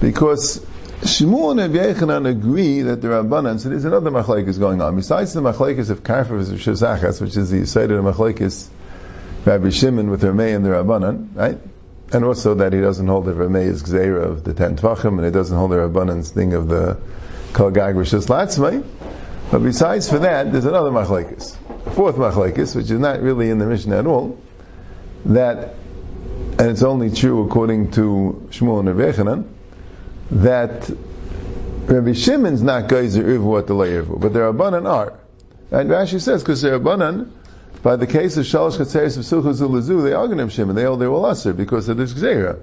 because 0.00 0.64
Shmuel 1.00 1.64
and 1.64 1.74
Yechanan 1.74 2.28
agree 2.28 2.82
that 2.82 3.00
the 3.00 3.08
Rabbanan, 3.08 3.58
so 3.58 3.70
there's 3.70 3.86
another 3.86 4.10
machlekes 4.10 4.58
going 4.58 4.82
on. 4.82 4.96
Besides 4.96 5.32
the 5.32 5.40
machlekes 5.40 5.88
of 5.88 6.02
Karfas 6.02 6.52
Shazachas, 6.52 7.22
which 7.22 7.38
is 7.38 7.48
the 7.48 7.60
of 7.60 7.88
the 7.88 8.12
machlekes 8.12 8.68
Rabbi 9.46 9.70
Shimon 9.70 10.10
with 10.10 10.22
Rameh 10.22 10.54
and 10.54 10.62
the 10.62 10.68
Rabbanan, 10.68 11.34
right? 11.34 11.58
And 12.12 12.22
also 12.22 12.56
that 12.56 12.74
he 12.74 12.82
doesn't 12.82 13.06
hold 13.06 13.24
the 13.24 13.32
Rameh 13.32 13.66
is 13.66 13.82
Gzeira 13.82 14.24
of 14.24 14.44
the 14.44 14.52
ten 14.52 14.76
Tvachim, 14.76 15.16
and 15.16 15.24
he 15.24 15.30
doesn't 15.30 15.56
hold 15.56 15.70
the 15.70 15.76
Rabbanan's 15.76 16.32
thing 16.32 16.52
of 16.52 16.68
the 16.68 16.98
Kol 17.54 17.70
Gag 17.70 17.94
Rishas 17.94 18.26
Latzmai. 18.26 18.84
But 19.50 19.62
besides 19.62 20.10
for 20.10 20.18
that, 20.18 20.52
there's 20.52 20.66
another 20.66 20.90
machlekes, 20.90 21.56
fourth 21.94 22.16
machlekes, 22.16 22.76
which 22.76 22.90
is 22.90 23.00
not 23.00 23.22
really 23.22 23.48
in 23.48 23.56
the 23.56 23.64
Mishnah 23.64 24.00
at 24.00 24.06
all, 24.06 24.38
that, 25.24 25.76
and 26.58 26.60
it's 26.60 26.82
only 26.82 27.10
true 27.10 27.46
according 27.46 27.92
to 27.92 28.48
Shmuel 28.50 28.80
and 28.80 28.88
Yechanan, 28.98 29.46
that 30.30 30.90
Rabbi 31.86 32.12
Shimon's 32.12 32.62
not 32.62 32.88
geyser 32.88 33.22
irvu 33.22 33.58
at 33.58 33.66
the 33.66 33.74
irvu, 33.74 34.20
but 34.20 34.32
the 34.32 34.40
Rabbanan 34.40 34.88
are. 34.88 35.18
And 35.70 35.90
Rashi 35.90 36.20
says 36.20 36.42
because 36.42 36.62
the 36.62 36.70
Rabbanan 36.70 37.30
By 37.82 37.96
the 37.96 38.06
case 38.06 38.36
of 38.36 38.44
Shalosh 38.44 38.76
Chatzeres 38.76 39.16
of 39.32 39.44
Ulazu, 39.44 40.02
they 40.02 40.12
are 40.12 40.26
going 40.26 40.36
to 40.36 40.44
have 40.44 40.52
Shimon. 40.52 40.76
They 40.76 40.84
all 40.84 40.98
they 40.98 41.06
will 41.06 41.24
usher 41.24 41.54
because 41.54 41.88
of 41.88 41.96
this 41.96 42.12
Gzeira. 42.12 42.60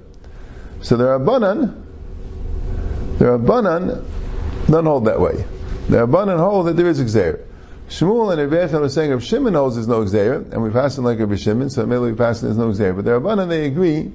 So 0.81 0.95
the 0.95 1.05
Rabbanan, 1.05 1.83
the 3.17 3.25
Rabbanan 3.25 4.05
don't 4.67 4.85
hold 4.85 5.05
that 5.05 5.19
way. 5.19 5.43
The 5.89 6.05
Rabbanan 6.05 6.37
hold 6.37 6.67
that 6.67 6.75
there 6.75 6.87
is 6.87 7.01
Gzeira. 7.01 7.39
Shmuel 7.89 8.37
and 8.37 8.51
Rebbeinu 8.51 8.81
are 8.81 8.89
saying 8.89 9.11
if 9.11 9.23
Shimon 9.23 9.55
holds 9.55 9.75
there's 9.75 9.87
no 9.87 10.03
Gzeira, 10.03 10.51
and 10.51 10.61
we 10.61 10.69
pass 10.69 10.99
it 10.99 11.01
like 11.01 11.17
Rabbi 11.17 11.35
Shimon, 11.35 11.71
so 11.71 11.85
maybe 11.87 12.01
we 12.01 12.13
pass 12.13 12.43
it 12.43 12.45
there's 12.45 12.57
no 12.57 12.69
Gzeira. 12.69 12.95
But 12.95 13.05
the 13.05 13.11
Rabbanan, 13.19 13.49
they 13.49 13.65
agree 13.65 14.11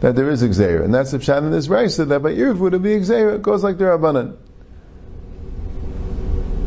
that 0.00 0.14
there 0.14 0.30
is 0.30 0.42
Gzeira. 0.42 0.84
And 0.84 0.94
that's 0.94 1.10
the 1.10 1.18
Pshat 1.18 1.38
in 1.38 1.50
this 1.50 1.68
Raisa, 1.68 2.04
that 2.06 2.22
by 2.22 2.32
Irv 2.32 2.60
would 2.60 2.74
it 2.74 2.82
be 2.82 2.90
Gzeira, 2.90 3.36
it 3.36 3.42
goes 3.42 3.64
like 3.64 3.78
the 3.78 3.84
Rabbanan. 3.84 4.36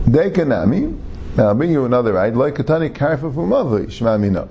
Dekanami, 0.05 0.99
now 1.37 1.47
I'll 1.47 1.55
bring 1.55 1.71
you 1.71 1.85
another 1.85 2.11
right, 2.13 2.33
like 2.33 2.55
Katani 2.55 2.93
Karfa 2.93 3.33
Fumavli, 3.33 3.85
Shmamina. 3.85 4.49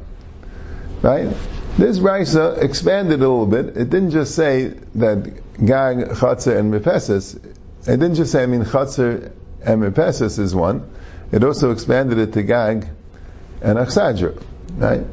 Right? 1.03 1.29
This 1.77 1.99
Raisa 1.99 2.57
expanded 2.61 3.21
a 3.21 3.29
little 3.29 3.47
bit. 3.47 3.77
It 3.77 3.91
didn't 3.91 4.11
just 4.11 4.35
say 4.35 4.69
that 4.97 5.25
Gag, 5.65 6.09
Chatzar, 6.11 6.59
and 6.59 6.73
Mepesis. 6.73 7.37
It 7.37 7.87
didn't 7.87 8.15
just 8.15 8.33
say, 8.33 8.43
I 8.43 8.47
mean, 8.47 8.65
Chatzar 8.65 9.33
and 9.63 9.83
Mepesis 9.83 10.39
is 10.39 10.55
one. 10.55 10.91
It 11.33 11.45
also 11.45 11.71
expanded 11.71 12.19
it 12.19 12.33
to 12.33 12.43
Gag 12.43 12.89
and 13.61 13.79
Achsadra. 13.79 14.43
Right? 14.73 15.05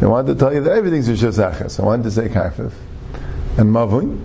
I 0.00 0.06
wanted 0.06 0.34
to 0.34 0.38
tell 0.38 0.52
you 0.52 0.62
that 0.62 0.72
everything's 0.72 1.08
Rishos 1.08 1.38
Achas. 1.38 1.80
I 1.80 1.84
wanted 1.84 2.02
to 2.04 2.10
say 2.10 2.28
Karfif. 2.28 2.72
And 3.56 3.70
Mavui. 3.70 4.20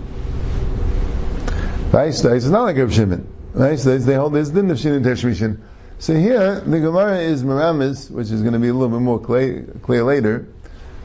Right? 1.92 2.12
So 2.12 2.32
it's 2.32 2.46
not 2.46 2.62
like 2.62 2.76
Rav 2.76 2.92
Shimon. 2.92 3.26
Right? 3.52 3.78
So 3.78 3.96
they 3.96 4.14
hold 4.14 4.32
this 4.32 4.50
din 4.50 4.70
of 4.70 4.78
Shin 4.78 5.02
Teshmishin. 5.02 5.60
So 6.00 6.14
here, 6.14 6.60
the 6.60 6.80
Gemara 6.80 7.18
is 7.18 7.44
Maramis, 7.44 8.10
which 8.10 8.30
is 8.30 8.40
going 8.40 8.54
to 8.54 8.58
be 8.58 8.68
a 8.68 8.72
little 8.72 8.88
bit 8.88 9.02
more 9.02 9.20
clear, 9.20 9.66
clear 9.82 10.02
later, 10.02 10.48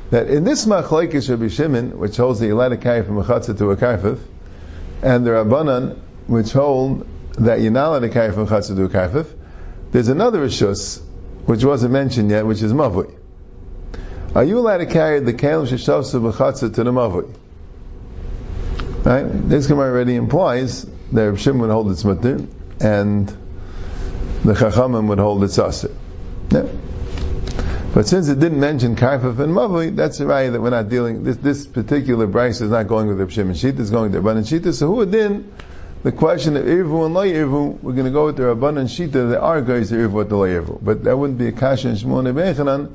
that 0.09 0.29
in 0.29 0.45
this 0.45 0.65
Machlaikis 0.65 1.29
Rabbi 1.29 1.49
Shimon, 1.49 1.97
which 1.97 2.17
holds 2.17 2.39
the 2.39 2.47
Elad 2.47 2.81
carry 2.81 3.03
from 3.03 3.17
a 3.17 3.23
Chatzah 3.23 3.57
to 3.57 3.71
a 3.71 3.77
Karfif, 3.77 4.19
and 5.03 5.25
the 5.25 5.31
Rabbanan, 5.31 5.99
which 6.27 6.53
hold 6.53 7.05
that 7.33 7.59
you're 7.59 7.71
not 7.71 7.89
allowed 7.89 7.99
to 7.99 8.09
carry 8.09 8.31
from 8.31 8.47
Chatzah 8.47 8.75
to 8.75 8.83
a 8.85 8.89
Karfif, 8.89 9.27
there's 9.91 10.07
another 10.07 10.45
Rishus, 10.45 11.01
which 11.45 11.63
wasn't 11.63 11.91
mentioned 11.91 12.29
yet, 12.29 12.45
which 12.45 12.61
is 12.61 12.71
Mavui. 12.71 13.13
Are 14.35 14.43
you 14.43 14.59
allowed 14.59 14.79
to 14.79 14.85
carry 14.85 15.21
the 15.21 15.33
Kalim 15.33 15.65
Sheshavsa 15.65 16.19
B'chatzah 16.21 16.75
to 16.75 16.83
the 16.83 16.91
Mavui? 16.91 17.33
Right? 19.05 19.23
This 19.47 19.67
Gemara 19.67 19.91
already 19.91 20.15
implies 20.15 20.85
that 21.13 21.23
Rabbi 21.23 21.37
Shimon 21.37 21.61
would 21.61 21.69
hold 21.69 21.89
its 21.89 22.03
mutter, 22.03 22.45
and 22.81 23.29
the 24.43 24.53
Chachamim 24.53 25.07
would 25.07 25.19
hold 25.19 25.41
its 25.45 25.57
aser. 25.57 25.95
Yeah. 26.51 26.67
But 27.93 28.09
since 28.09 28.27
it 28.27 28.41
didn't 28.41 28.59
mention 28.59 28.97
Karfaf 28.97 29.39
and 29.39 29.53
Mavui, 29.53 29.95
that's 29.95 30.17
the 30.17 30.25
right 30.25 30.49
that 30.49 30.61
we're 30.61 30.69
not 30.69 30.89
dealing, 30.89 31.23
this, 31.23 31.37
this 31.37 31.65
particular 31.65 32.27
Bryce 32.27 32.59
is 32.59 32.71
not 32.71 32.89
going 32.89 33.07
with 33.07 33.17
Rabbi 33.17 33.31
Shimon 33.31 33.55
Shita, 33.55 33.79
it's 33.79 33.89
going 33.89 34.11
with 34.11 34.21
the 34.21 34.29
Rabbanan 34.29 34.43
Shita, 34.43 34.73
so 34.73 34.87
who 34.87 34.95
would 34.95 35.13
then, 35.13 35.49
the 36.03 36.11
question 36.11 36.57
of 36.57 36.65
Irvu 36.65 37.05
and 37.05 37.13
Lo 37.13 37.71
we're 37.81 37.93
going 37.93 38.03
to 38.03 38.11
go 38.11 38.25
with 38.25 38.35
the 38.35 38.43
Rabbanan 38.43 38.89
Shita, 38.89 39.29
there 39.29 39.41
are 39.41 39.61
guys 39.61 39.93
Irvu 39.93 40.23
at 40.23 40.29
the. 40.29 40.77
But 40.81 41.05
that 41.05 41.17
wouldn't 41.17 41.39
be 41.39 41.47
a 41.47 41.53
Kasha 41.53 41.87
and 41.87 41.97
Shmuel 41.97 42.29
Nebechanan, 42.29 42.91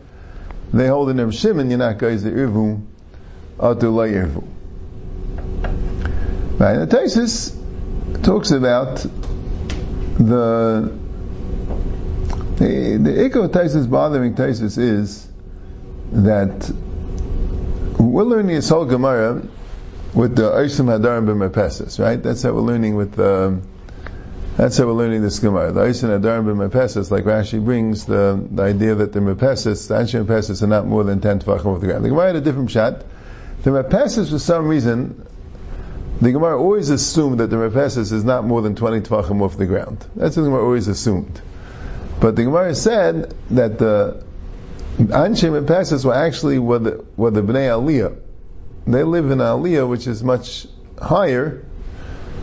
they 0.72 0.86
hold 0.88 1.10
in 1.10 1.18
Rabbi 1.18 1.30
Shimon, 1.30 1.70
you're 1.70 1.78
not 1.78 1.98
guys 1.98 2.22
that 2.24 2.34
Irvu 2.34 2.82
at 3.62 3.80
the 3.80 3.90
Lo 3.90 4.06
Irvu. 4.06 4.46
Right, 6.58 6.76
the 6.76 6.86
Taisis 6.86 7.56
talks 8.22 8.50
about 8.50 8.96
the 10.18 10.98
the, 12.56 12.98
the 13.00 13.24
Echo 13.24 13.48
Taisis 13.48 13.88
bothering 13.88 14.34
Taisis 14.34 14.76
is 14.76 15.26
that 16.12 16.70
we're 17.98 18.24
learning 18.24 18.56
a 18.56 18.60
whole 18.60 18.84
Gemara 18.84 19.42
with 20.14 20.36
the 20.36 20.50
Oishim 20.50 20.86
Hadarim 20.86 21.26
b'Mepesis, 21.26 21.98
right? 21.98 22.22
That's 22.22 22.42
how 22.42 22.52
we're 22.52 22.60
learning 22.60 22.96
with 22.96 23.12
the, 23.14 23.62
that's 24.60 24.76
how 24.76 24.84
we're 24.84 24.92
learning 24.92 25.22
this 25.22 25.38
Gemara. 25.38 25.72
The 25.72 25.80
Oishim 25.80 26.20
Hadarim 26.20 26.44
b'Mepesis, 26.44 27.10
like 27.10 27.24
Rashi 27.24 27.64
brings 27.64 28.04
the, 28.04 28.46
the 28.50 28.62
idea 28.62 28.94
that 28.96 29.10
the 29.10 29.20
Mepesis, 29.20 29.88
the 29.88 29.94
Anshe 29.94 30.22
Mepesis 30.22 30.62
are 30.62 30.66
not 30.66 30.86
more 30.86 31.02
than 31.02 31.22
10 31.22 31.40
Tvachim 31.40 31.64
off 31.64 31.80
the 31.80 31.86
ground. 31.86 32.04
The 32.04 32.10
Gemara 32.10 32.26
had 32.26 32.36
a 32.36 32.42
different 32.42 32.70
shot. 32.70 33.02
The 33.62 33.70
Mepesis, 33.70 34.30
for 34.30 34.38
some 34.38 34.68
reason, 34.68 35.26
the 36.20 36.32
Gemara 36.32 36.60
always 36.60 36.90
assumed 36.90 37.40
that 37.40 37.46
the 37.46 37.56
Mepesis 37.56 38.12
is 38.12 38.22
not 38.22 38.44
more 38.44 38.60
than 38.60 38.74
20 38.74 39.00
Tvachim 39.00 39.40
off 39.40 39.56
the 39.56 39.64
ground. 39.64 40.04
That's 40.14 40.36
what 40.36 40.42
the 40.42 40.48
Gemara 40.50 40.62
always 40.62 40.88
assumed. 40.88 41.40
But 42.20 42.36
the 42.36 42.44
Gemara 42.44 42.74
said 42.74 43.34
that 43.52 43.78
the 43.78 44.22
Anshe 44.98 45.64
Mepesis 45.64 46.04
were 46.04 46.12
actually 46.12 46.58
were 46.58 46.80
the, 46.80 47.04
were 47.16 47.30
the 47.30 47.42
Bnei 47.42 47.70
Aliyah. 47.70 48.14
They 48.86 49.04
live 49.04 49.30
in 49.30 49.38
Aliyah, 49.38 49.88
which 49.88 50.06
is 50.06 50.22
much 50.22 50.66
higher, 51.00 51.64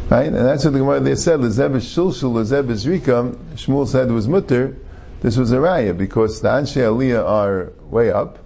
right? 0.10 0.28
And 0.28 0.36
that's 0.36 0.64
what 0.64 0.74
the 0.74 0.80
Gemara 0.80 1.00
they 1.00 1.16
said, 1.16 1.40
Lezeb 1.40 1.76
is 1.76 1.86
Shulshul, 1.86 2.34
Lezeb 2.34 2.70
is 2.70 2.88
Rika. 2.88 3.36
Shmuel 3.56 3.88
said 3.88 4.10
it 4.10 4.14
was 4.14 4.28
Mutter. 4.28 4.78
This 5.22 5.36
was 5.36 5.52
a 5.52 5.58
raya 5.58 5.98
because 5.98 6.42
the 6.42 6.50
Anshe 6.50 6.82
Aliyah 6.82 7.28
are 7.28 7.74
way 7.90 8.12
up, 8.12 8.38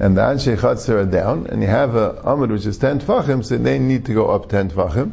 and 0.00 0.16
the 0.16 0.22
Anshe 0.22 0.56
Chatzar 0.56 1.02
are 1.02 1.04
down, 1.04 1.46
and 1.48 1.60
you 1.62 1.68
have 1.68 1.94
a 1.96 2.14
Amud 2.24 2.50
which 2.50 2.66
is 2.66 2.78
10 2.78 3.00
Tfachim, 3.00 3.44
so 3.44 3.58
they 3.58 3.78
need 3.78 4.06
to 4.06 4.14
go 4.14 4.30
up 4.30 4.48
10 4.48 4.70
Tfachim. 4.70 5.12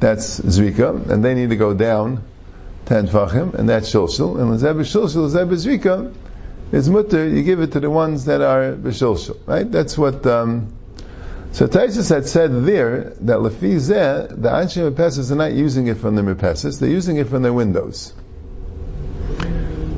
That's 0.00 0.40
Zrika, 0.40 1.10
and 1.10 1.24
they 1.24 1.34
need 1.34 1.50
to 1.50 1.56
go 1.56 1.74
down 1.74 2.24
10 2.86 3.08
Tfachim, 3.08 3.54
and 3.54 3.68
that's 3.68 3.92
Shulshul. 3.92 4.40
And 4.40 4.50
Lezeb 4.50 4.80
is 4.80 4.92
Shulshul, 4.92 5.28
Lezeb 5.28 5.52
is 5.52 5.66
Zrika, 5.66 6.14
is 6.72 6.88
Mutter, 6.88 7.28
you 7.28 7.42
give 7.42 7.60
it 7.60 7.72
to 7.72 7.80
the 7.80 7.90
ones 7.90 8.24
that 8.24 8.40
are 8.40 8.72
B'Shulshul, 8.72 9.46
right? 9.46 9.70
That's 9.70 9.98
what, 9.98 10.26
um, 10.26 10.72
so 11.52 11.66
Taisus 11.66 12.08
had 12.08 12.26
said 12.26 12.64
there 12.64 13.14
that 13.20 13.38
Lefi 13.38 13.76
Zeh, 13.76 14.28
the 14.28 14.48
Anshe 14.48 14.90
Mepesis 14.90 15.30
are 15.30 15.36
not 15.36 15.52
using 15.52 15.86
it 15.86 15.98
from 15.98 16.14
the 16.16 16.22
Mepesis, 16.22 16.80
they're 16.80 16.88
using 16.88 17.18
it 17.18 17.28
from 17.28 17.42
their 17.42 17.52
windows. 17.52 18.12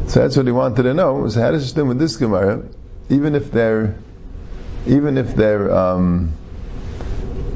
So 0.08 0.20
that's 0.20 0.36
what 0.36 0.46
he 0.46 0.52
wanted 0.52 0.82
to 0.82 0.94
know, 0.94 1.14
was 1.14 1.34
how 1.34 1.50
does 1.50 1.70
it 1.70 1.74
do 1.74 1.84
with 1.84 1.98
this 1.98 2.16
Gemara, 2.16 2.62
even 3.08 3.34
if 3.34 3.50
they're 3.50 3.96
even 4.86 5.16
if 5.16 5.34
they're 5.34 5.74
um, 5.74 6.32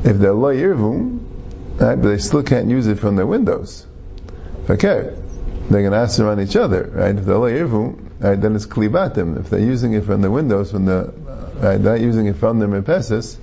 if 0.04 0.16
they're 0.16 0.32
lo 0.32 0.54
yirvu, 0.54 1.80
right, 1.80 1.96
but 1.96 2.08
they 2.08 2.18
still 2.18 2.42
can't 2.42 2.68
use 2.68 2.86
it 2.86 2.98
from 2.98 3.16
their 3.16 3.26
windows. 3.26 3.86
Okay, 4.70 5.14
they're 5.70 5.82
going 5.82 5.92
to 5.92 5.98
answer 5.98 6.28
on 6.28 6.40
each 6.40 6.56
other, 6.56 6.90
right? 6.94 7.14
If 7.14 7.24
they're 7.24 7.36
lo 7.36 7.50
yirvu, 7.50 8.20
right, 8.20 8.40
then 8.40 8.56
it's 8.56 8.66
klibatim. 8.66 9.38
If 9.38 9.50
they're 9.50 9.60
using 9.60 9.92
it 9.92 10.04
from 10.04 10.22
the 10.22 10.30
windows, 10.30 10.70
from 10.70 10.86
the 10.86 11.12
right, 11.56 11.76
they're 11.76 11.94
not 11.94 12.00
using 12.00 12.26
it 12.26 12.36
from 12.36 12.58
the 12.58 12.66
mepesis, 12.66 13.36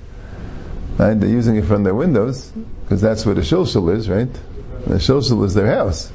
right? 0.98 1.14
They're 1.14 1.30
using 1.30 1.56
it 1.58 1.66
from 1.66 1.84
their 1.84 1.96
windows 1.96 2.52
because 2.84 3.02
that's 3.02 3.26
where 3.26 3.36
the 3.36 3.42
shulshul 3.42 3.96
is, 3.96 4.10
right? 4.10 4.32
The 4.88 4.96
shulshul 4.96 5.46
is 5.46 5.54
their 5.54 5.68
house. 5.68 6.12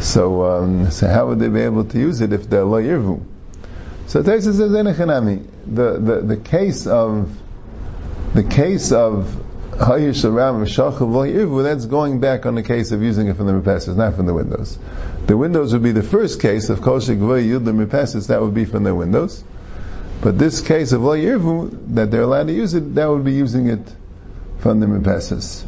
So, 0.00 0.44
um, 0.44 0.90
so 0.90 1.08
how 1.08 1.28
would 1.28 1.38
they 1.38 1.48
be 1.48 1.60
able 1.60 1.84
to 1.84 1.98
use 1.98 2.20
it 2.20 2.32
if 2.32 2.48
they're 2.48 2.64
lo 2.64 2.82
yirvu? 2.82 3.24
So 4.06 4.22
Taisa 4.22 4.54
says. 4.54 4.70
The, 5.66 5.98
the 5.98 6.20
the 6.20 6.36
case 6.36 6.86
of 6.86 7.36
the 8.34 8.44
case 8.44 8.92
of 8.92 9.46
Hayish 9.72 10.24
Aram 10.24 11.64
that's 11.64 11.86
going 11.86 12.20
back 12.20 12.46
on 12.46 12.54
the 12.54 12.62
case 12.62 12.92
of 12.92 13.02
using 13.02 13.26
it 13.26 13.36
from 13.36 13.46
the 13.46 13.52
Mepasses, 13.52 13.94
not 13.96 14.14
from 14.14 14.26
the 14.26 14.32
windows. 14.32 14.78
The 15.26 15.36
windows 15.36 15.72
would 15.74 15.82
be 15.82 15.92
the 15.92 16.02
first 16.02 16.40
case 16.40 16.70
of 16.70 16.80
Koshik 16.80 17.18
Yud 17.18 17.64
the 17.64 17.72
Mepasses, 17.72 18.28
that 18.28 18.40
would 18.40 18.54
be 18.54 18.64
from 18.64 18.84
their 18.84 18.94
windows. 18.94 19.44
But 20.20 20.38
this 20.38 20.60
case 20.60 20.92
of 20.92 21.02
Lo 21.02 21.16
that 21.88 22.10
they're 22.10 22.22
allowed 22.22 22.46
to 22.48 22.52
use 22.52 22.74
it, 22.74 22.94
that 22.94 23.06
would 23.06 23.24
be 23.24 23.32
using 23.32 23.68
it 23.68 23.94
from 24.58 24.80
the 24.80 24.86
Mepasses. 24.86 25.64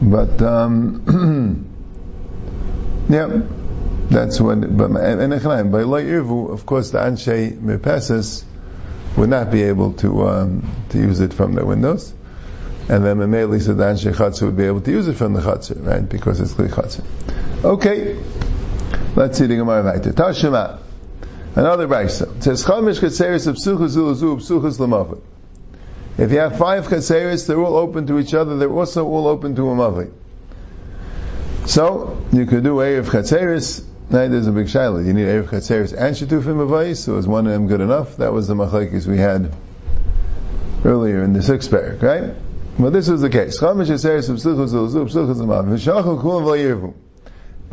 But 0.00 0.42
um, 0.42 1.66
yeah. 3.08 3.42
That's 4.10 4.40
what. 4.40 4.60
but 4.76 4.90
and 4.90 5.70
by 5.70 5.82
Lo 5.82 6.02
Irvu, 6.02 6.50
of 6.50 6.64
course, 6.64 6.90
the 6.90 6.98
Anshe 6.98 7.58
Mepesis 7.58 8.44
would 9.16 9.28
not 9.28 9.50
be 9.50 9.64
able 9.64 9.92
to 9.94 10.28
um, 10.28 10.70
to 10.90 10.98
use 10.98 11.20
it 11.20 11.34
from 11.34 11.54
their 11.54 11.66
windows, 11.66 12.14
and 12.88 13.04
then 13.04 13.20
immediately 13.20 13.60
said 13.60 13.76
the 13.76 13.84
Anshe 13.84 14.14
Chatzah 14.14 14.42
would 14.42 14.56
be 14.56 14.64
able 14.64 14.80
to 14.80 14.90
use 14.90 15.08
it 15.08 15.14
from 15.14 15.34
the 15.34 15.40
Chatzah, 15.40 15.84
right? 15.84 16.08
Because 16.08 16.40
it's 16.40 16.54
Kli 16.54 16.68
Chatzah. 16.68 17.04
Okay, 17.64 18.18
let's 19.14 19.36
see 19.36 19.46
the 19.46 19.56
Gemara 19.56 19.82
right 19.82 20.02
there. 20.02 20.12
Another 21.58 21.88
brayso 21.88 22.40
says 22.40 22.64
Chamish 22.64 23.00
Katseris 23.00 23.48
of 23.48 23.56
Psuchas 23.56 23.96
Ulazu 23.96 24.36
Psuchas 24.36 24.78
Lamavi. 24.78 25.20
If 26.16 26.30
you 26.30 26.38
have 26.38 26.56
five 26.56 26.86
Katseris, 26.86 27.48
they're 27.48 27.58
all 27.60 27.74
open 27.74 28.06
to 28.06 28.20
each 28.20 28.32
other. 28.32 28.56
They're 28.56 28.70
also 28.70 29.04
all 29.04 29.26
open 29.26 29.56
to 29.56 29.68
a 29.68 29.74
Mavi. 29.74 30.12
So 31.66 32.16
you 32.32 32.46
could 32.46 32.62
do 32.62 32.76
Erev 32.76 33.06
Chatzeris 33.06 33.84
now 34.08 34.28
there's 34.28 34.46
a 34.46 34.52
big 34.52 34.66
shaila. 34.66 35.04
You 35.04 35.12
need 35.12 35.26
Erev 35.26 35.48
Chatzeris 35.48 35.92
and 35.92 36.14
Shetufim 36.14 36.64
Avais, 36.64 36.96
so 36.96 37.14
was 37.14 37.26
one 37.26 37.48
of 37.48 37.52
them 37.52 37.66
good 37.66 37.80
enough? 37.80 38.18
That 38.18 38.32
was 38.32 38.46
the 38.46 38.54
machlekes 38.54 39.08
we 39.08 39.18
had 39.18 39.52
earlier 40.84 41.24
in 41.24 41.32
the 41.32 41.42
sixth 41.42 41.72
parak, 41.72 42.00
right? 42.00 42.36
Well, 42.78 42.92
this 42.92 43.08
was 43.08 43.20
the 43.20 43.30
case. 43.30 43.58
But 43.58 43.72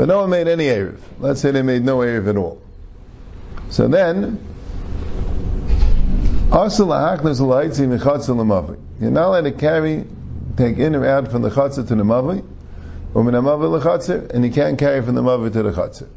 no 0.08 0.18
one 0.22 0.30
made 0.32 0.48
any 0.48 0.66
Erev. 0.66 1.00
Let's 1.20 1.40
say 1.40 1.52
they 1.52 1.62
made 1.62 1.86
no 1.86 2.00
Erev 2.00 2.28
at 2.28 2.36
all. 2.36 2.65
So 3.70 3.88
then, 3.88 4.40
Also 6.56 6.86
lahachnas 6.86 7.42
l'haitzi 7.42 7.86
mechatza 7.86 8.30
l'mavi. 8.30 8.78
You're 9.02 9.12
not 9.12 9.28
allowed 9.28 9.42
to 9.42 9.52
carry, 9.52 10.06
take 10.56 10.78
in 10.78 10.96
or 10.96 11.06
out 11.06 11.30
from 11.30 11.42
the 11.42 11.50
chatzah 11.50 11.86
to 11.88 11.96
the 11.96 12.04
mavi, 12.04 12.46
or 13.14 13.24
min 13.26 13.34
hamavi 13.34 13.70
l'chatzah, 13.70 14.32
and 14.32 14.46
you 14.46 14.52
can't 14.52 14.78
carry 14.78 15.02
from 15.02 15.16
the 15.16 15.22
mavi 15.22 15.52
to 15.52 15.64
the 15.64 15.72
chatzah. 15.72 16.08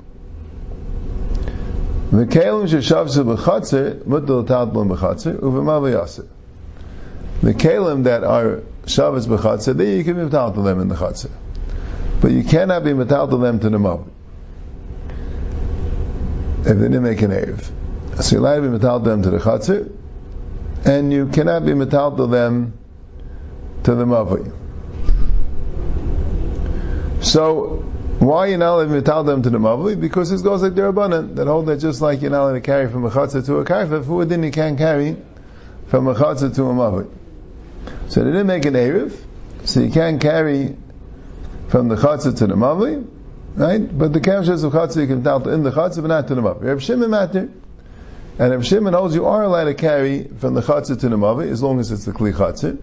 V'kelim 2.12 2.68
sheshavse 2.68 3.36
b'chatzah, 3.36 4.04
mutal 4.04 4.46
taltlum 4.46 4.96
b'chatzah, 4.96 5.40
uv'mavi 5.40 5.94
yaseh. 5.94 6.28
The 7.42 7.54
kelim 7.54 8.04
that 8.04 8.22
are 8.22 8.62
shavas 8.84 9.26
b'chatzah, 9.26 9.76
there 9.76 9.96
you 9.96 10.04
can 10.04 10.14
be 10.14 10.22
metal 10.22 10.52
to 10.52 10.62
them 10.62 10.78
in 10.78 10.86
the 10.86 10.94
chatzah. 10.94 11.30
But 12.20 12.30
you 12.30 12.44
cannot 12.44 12.84
be 12.84 12.92
metal 12.92 13.26
to 13.26 13.38
them 13.38 13.58
to 13.60 13.70
the 13.70 13.78
mavi. 13.78 14.08
If 16.60 16.64
they 16.64 16.74
didn't 16.74 17.02
make 17.02 17.22
an 17.22 17.30
Erev. 17.30 17.70
So 18.22 18.36
you're 18.36 18.40
allowed 18.40 18.56
to 18.56 18.62
be 18.62 18.68
metal 18.68 18.98
them 18.98 19.22
to 19.22 19.30
the 19.30 19.38
chatzah, 19.38 19.92
and 20.84 21.12
you 21.12 21.28
cannot 21.28 21.64
be 21.64 21.72
metal 21.72 22.16
to 22.16 22.26
them 22.26 22.76
to 23.84 23.94
the 23.94 24.04
mavi. 24.04 24.52
So, 27.22 27.84
why 28.18 28.46
you 28.46 28.56
not 28.56 28.74
allowed 28.74 28.84
to 28.84 28.90
metal 28.90 29.22
them 29.22 29.42
to 29.42 29.50
the 29.50 29.58
mavi? 29.58 30.00
Because 30.00 30.30
this 30.30 30.42
goes 30.42 30.62
like 30.62 30.74
the 30.74 30.82
rabbanan 30.82 31.36
that 31.36 31.46
hold 31.46 31.66
that 31.66 31.76
just 31.78 32.00
like 32.00 32.22
you're 32.22 32.32
not 32.32 32.42
allowed 32.42 32.54
to 32.54 32.60
carry 32.60 32.90
from 32.90 33.04
a 33.04 33.10
chatzah 33.10 33.46
to 33.46 33.58
a 33.58 33.64
karfif, 33.64 34.04
who 34.04 34.24
then 34.24 34.42
you 34.42 34.50
can't 34.50 34.76
carry 34.76 35.16
from 35.86 36.08
a 36.08 36.14
chatzah 36.14 36.54
to 36.56 36.64
a 36.64 36.74
mavi. 36.74 37.08
So 38.08 38.24
they 38.24 38.30
didn't 38.30 38.48
make 38.48 38.64
an 38.64 38.74
erev, 38.74 39.16
so 39.64 39.80
you 39.80 39.92
can't 39.92 40.20
carry 40.20 40.76
from 41.68 41.88
the 41.88 41.94
chatzah 41.94 42.36
to 42.38 42.46
the 42.48 42.54
mavi, 42.54 43.06
right? 43.54 43.98
But 43.98 44.12
the 44.12 44.20
kamshas 44.20 44.64
of 44.64 44.72
chatzah 44.72 45.00
you 45.00 45.06
can 45.06 45.22
tell 45.22 45.46
in 45.48 45.62
the 45.62 45.70
chatzah, 45.70 46.02
but 46.02 46.08
not 46.08 46.28
to 46.28 46.34
the 46.34 46.42
mavi. 46.42 46.62
Reb 46.62 46.80
Shimon 46.80 47.10
matter. 47.10 47.50
And 48.38 48.54
if 48.54 48.64
Shimon 48.64 48.92
holds 48.92 49.14
you 49.14 49.26
are 49.26 49.42
allowed 49.42 49.64
to 49.64 49.74
carry 49.74 50.24
from 50.24 50.54
the 50.54 50.60
chatzah 50.60 51.00
to 51.00 51.08
the 51.08 51.16
mavi, 51.16 51.50
as 51.50 51.62
long 51.62 51.80
as 51.80 51.90
it's 51.90 52.04
the 52.04 52.12
kli 52.12 52.32
chatzah. 52.32 52.78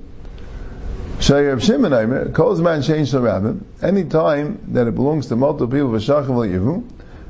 Shay 1.21 1.45
Reb 1.45 1.61
Shimon 1.61 1.93
Aimer, 1.93 2.31
calls 2.31 2.59
man 2.59 2.81
change 2.81 3.11
the 3.11 3.21
rabbin, 3.21 3.65
any 3.81 4.03
time 4.03 4.59
that 4.73 4.87
it 4.87 4.95
belongs 4.95 5.27
to 5.27 5.37
multiple 5.37 5.67
people, 5.67 5.89
v'shachim 5.91 6.27
yivu, 6.27 6.83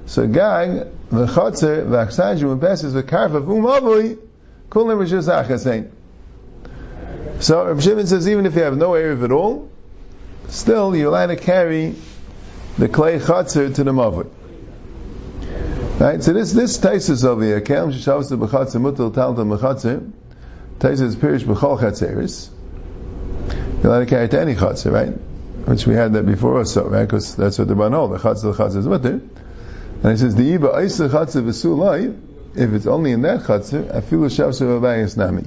so 0.07 0.27
gang, 0.27 0.91
v'chatzah, 1.11 1.85
v'achsajim, 1.85 2.49
when 2.49 2.59
passes 2.59 2.95
v'karfa, 2.95 3.35
um 3.35 3.45
v'umavoi, 3.45 4.17
kulim 4.69 4.97
rishus 4.97 5.29
achasein. 5.29 5.91
So 7.41 7.65
Reb 7.65 7.81
Shimon 7.81 8.07
says, 8.07 8.27
even 8.27 8.47
if 8.47 8.55
you 8.55 8.63
have 8.63 8.75
no 8.75 8.91
Erev 8.91 9.23
at 9.23 9.31
all, 9.31 9.69
still 10.47 10.95
you're 10.95 11.09
allowed 11.09 11.27
to 11.27 11.35
carry 11.35 11.95
the 12.77 12.89
clay 12.89 13.19
chatzah 13.19 13.73
to 13.73 13.83
the 13.83 13.91
mavoi. 13.91 14.29
Right? 15.99 16.21
So 16.21 16.33
this 16.33 16.51
this 16.51 16.77
Taisus 16.77 17.23
over 17.23 17.43
here, 17.43 17.61
Kem 17.61 17.91
Shavas 17.91 18.29
B'chatzah 18.37 18.81
Mutal 18.81 19.13
Talta 19.13 19.45
B'chatzah, 19.45 20.11
Taisus 20.79 21.15
Pirish 21.15 21.43
B'chol 21.43 21.79
Chatzeris. 21.79 22.49
You're 23.81 23.91
allowed 23.91 23.99
to 23.99 24.05
carry 24.07 24.27
to 24.27 24.41
any 24.41 24.55
chatzah, 24.55 24.91
right? 24.91 25.13
Which 25.67 25.87
we 25.87 25.95
had 25.95 26.13
that 26.13 26.25
before 26.25 26.57
also, 26.57 26.89
right? 26.89 27.05
Because 27.05 27.35
that's 27.35 27.57
what 27.57 27.69
the 27.69 27.75
Banol, 27.75 28.11
the 28.11 28.17
chatzah, 28.17 28.41
the 28.41 28.63
chatzah 28.63 28.77
is 28.77 28.87
mutter. 28.87 29.21
And 30.03 30.11
he 30.11 30.17
says, 30.17 30.35
the 30.35 30.57
Iba 30.57 30.75
Aisa 30.75 31.07
chatzah 31.09 31.43
v'sulai, 31.43 32.19
if 32.55 32.73
it's 32.73 32.87
only 32.87 33.11
in 33.11 33.21
that 33.21 33.41
chatzah, 33.41 33.89
afilu 33.89 34.27
Shavas 34.27 34.61
B'bayis 34.61 35.15
Nami. 35.15 35.43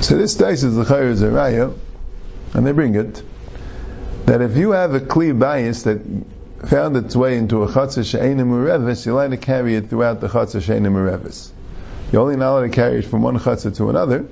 So 0.00 0.16
this 0.16 0.36
Taisus 0.36 0.74
the 0.74 0.84
Chayr 0.84 1.10
is 1.10 1.20
a 1.20 1.28
raya, 1.28 1.76
and 2.54 2.66
they 2.66 2.72
bring 2.72 2.94
it, 2.94 3.22
that 4.26 4.40
if 4.40 4.56
you 4.56 4.70
have 4.72 4.94
a 4.94 5.00
clear 5.00 5.34
bias 5.34 5.82
that 5.84 6.00
found 6.64 6.96
its 6.96 7.16
way 7.16 7.36
into 7.36 7.62
a 7.64 7.68
chatzah 7.68 8.04
she'enim 8.04 8.50
urevis, 8.50 9.04
you're 9.04 9.14
allowed 9.14 9.30
to 9.30 9.36
carry 9.36 9.74
it 9.74 9.90
throughout 9.90 10.20
the 10.20 10.28
chatzah 10.28 10.62
she'enim 10.62 10.94
urevis. 10.94 11.50
You're 12.12 12.22
only 12.22 12.36
not 12.36 12.52
allowed 12.52 12.62
to 12.62 12.68
carry 12.68 12.98
it 13.00 13.06
from 13.06 13.22
one 13.22 13.38
chatzah 13.38 13.76
to 13.76 13.90
another. 13.90 14.28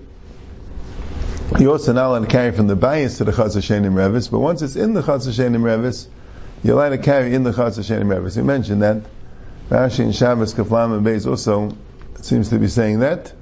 You're 1.58 1.72
also 1.72 1.92
not 1.92 2.06
allowed 2.06 2.20
to 2.20 2.26
carry 2.26 2.52
from 2.52 2.68
the 2.68 2.76
bias 2.76 3.18
to 3.18 3.24
the 3.24 3.32
chatzah 3.32 3.62
she'enim 3.62 3.94
urevis, 3.94 4.30
but 4.30 4.38
once 4.38 4.62
it's 4.62 4.76
in 4.76 4.94
the 4.94 5.02
chatzah 5.02 5.34
she'enim 5.34 5.62
urevis, 5.62 6.06
you're 6.62 6.74
allowed 6.74 6.90
to 6.90 6.98
carry 6.98 7.34
in 7.34 7.42
the 7.42 7.50
chatzah 7.50 7.84
she'enim 7.84 8.08
urevis. 8.08 8.36
We 8.36 8.42
mentioned 8.42 8.82
that. 8.82 9.02
Rashi 9.70 10.00
and 10.00 10.14
Shabbos 10.14 10.52
Kaflam 10.54 10.96
and 10.96 11.06
Beis 11.06 11.28
also 11.28 11.76
seems 12.20 12.50
to 12.50 12.58
be 12.58 12.68
saying 12.68 13.00
that. 13.00 13.32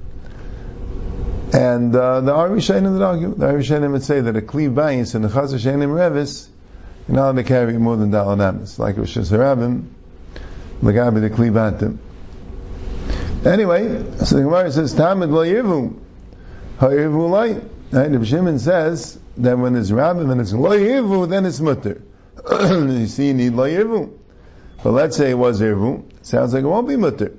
And 1.53 1.95
uh, 1.95 2.21
the 2.21 2.31
Arishanim 2.31 2.93
would 2.93 3.01
argue, 3.01 3.33
the 3.33 3.47
Arishanim 3.47 3.91
would 3.93 4.03
say 4.03 4.21
that 4.21 4.35
a 4.35 4.41
kli 4.41 4.73
bias 4.73 5.15
in 5.15 5.23
the 5.23 5.29
chatzah 5.29 5.59
she'enim 5.59 5.89
urevis, 5.89 6.47
you're 7.07 7.15
not 7.15 7.23
allowed 7.23 7.35
to 7.37 7.43
carry 7.43 7.77
more 7.77 7.97
than 7.97 8.11
Dalanamis, 8.11 8.77
like 8.77 8.97
Rosh 8.97 9.17
Hashanah, 9.17 9.83
Lagabi 10.81 11.21
the 11.21 11.29
Klibatim. 11.31 11.97
Anyway, 13.45 14.03
so 14.23 14.35
the 14.35 14.43
Gemara 14.43 14.71
says, 14.71 14.93
Tamid 14.93 15.31
lo 15.31 15.43
yivu, 15.43 15.97
ha-yivu 16.77 17.29
lai. 17.29 17.59
Right, 17.91 18.11
the 18.11 18.23
Shimon 18.23 18.59
says 18.59 19.17
that 19.37 19.57
when 19.57 19.75
it's 19.75 19.89
Rabbim 19.89 20.31
and 20.31 20.39
it's 20.39 20.53
lo 20.53 20.69
yivu, 20.69 21.27
then 21.27 21.45
it's 21.45 21.59
mutter. 21.59 22.03
you 22.51 23.07
see, 23.07 23.29
you 23.29 23.33
need 23.33 23.53
lo 23.53 23.67
yivu. 23.67 24.13
But 24.83 24.91
let's 24.91 25.17
say 25.17 25.31
it 25.31 25.37
was 25.37 25.61
yivu, 25.61 26.03
sounds 26.21 26.53
like 26.53 26.63
it 26.63 26.67
won't 26.67 26.87
be 26.87 26.95
mutter. 26.95 27.33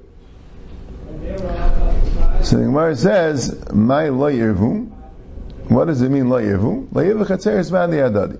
So 2.42 2.56
the 2.56 2.64
Gemara 2.64 2.96
says, 2.96 3.70
my 3.72 4.08
lo 4.08 4.30
yivu, 4.30 4.90
what 5.68 5.84
does 5.86 6.02
it 6.02 6.10
mean 6.10 6.28
lo 6.28 6.40
yivu? 6.40 6.88
Lo 6.92 7.02
yivu 7.02 7.26
chatzeres 7.26 7.70
ba'di 7.70 8.00
adadi. 8.00 8.38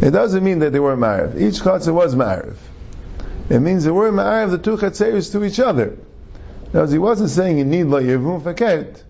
It 0.00 0.10
doesn't 0.10 0.44
mean 0.44 0.58
that 0.60 0.72
they 0.72 0.78
were 0.78 0.96
Ma'ariv. 0.96 1.40
Each 1.40 1.60
chatzah 1.60 1.92
was 1.92 2.14
Ma'ariv. 2.14 2.56
It 3.48 3.60
means 3.60 3.84
they 3.84 3.90
were 3.90 4.12
Ma'ariv, 4.12 4.50
the 4.50 4.58
two 4.58 4.76
chatzeris 4.76 5.32
to 5.32 5.44
each 5.44 5.58
other. 5.58 5.96
Now, 6.72 6.86
he 6.86 6.98
wasn't 6.98 7.30
saying 7.30 7.58
you 7.58 7.64
need 7.64 7.84
Lo 7.84 8.00
Yirvu 8.00 8.42
Faket. 8.42 9.02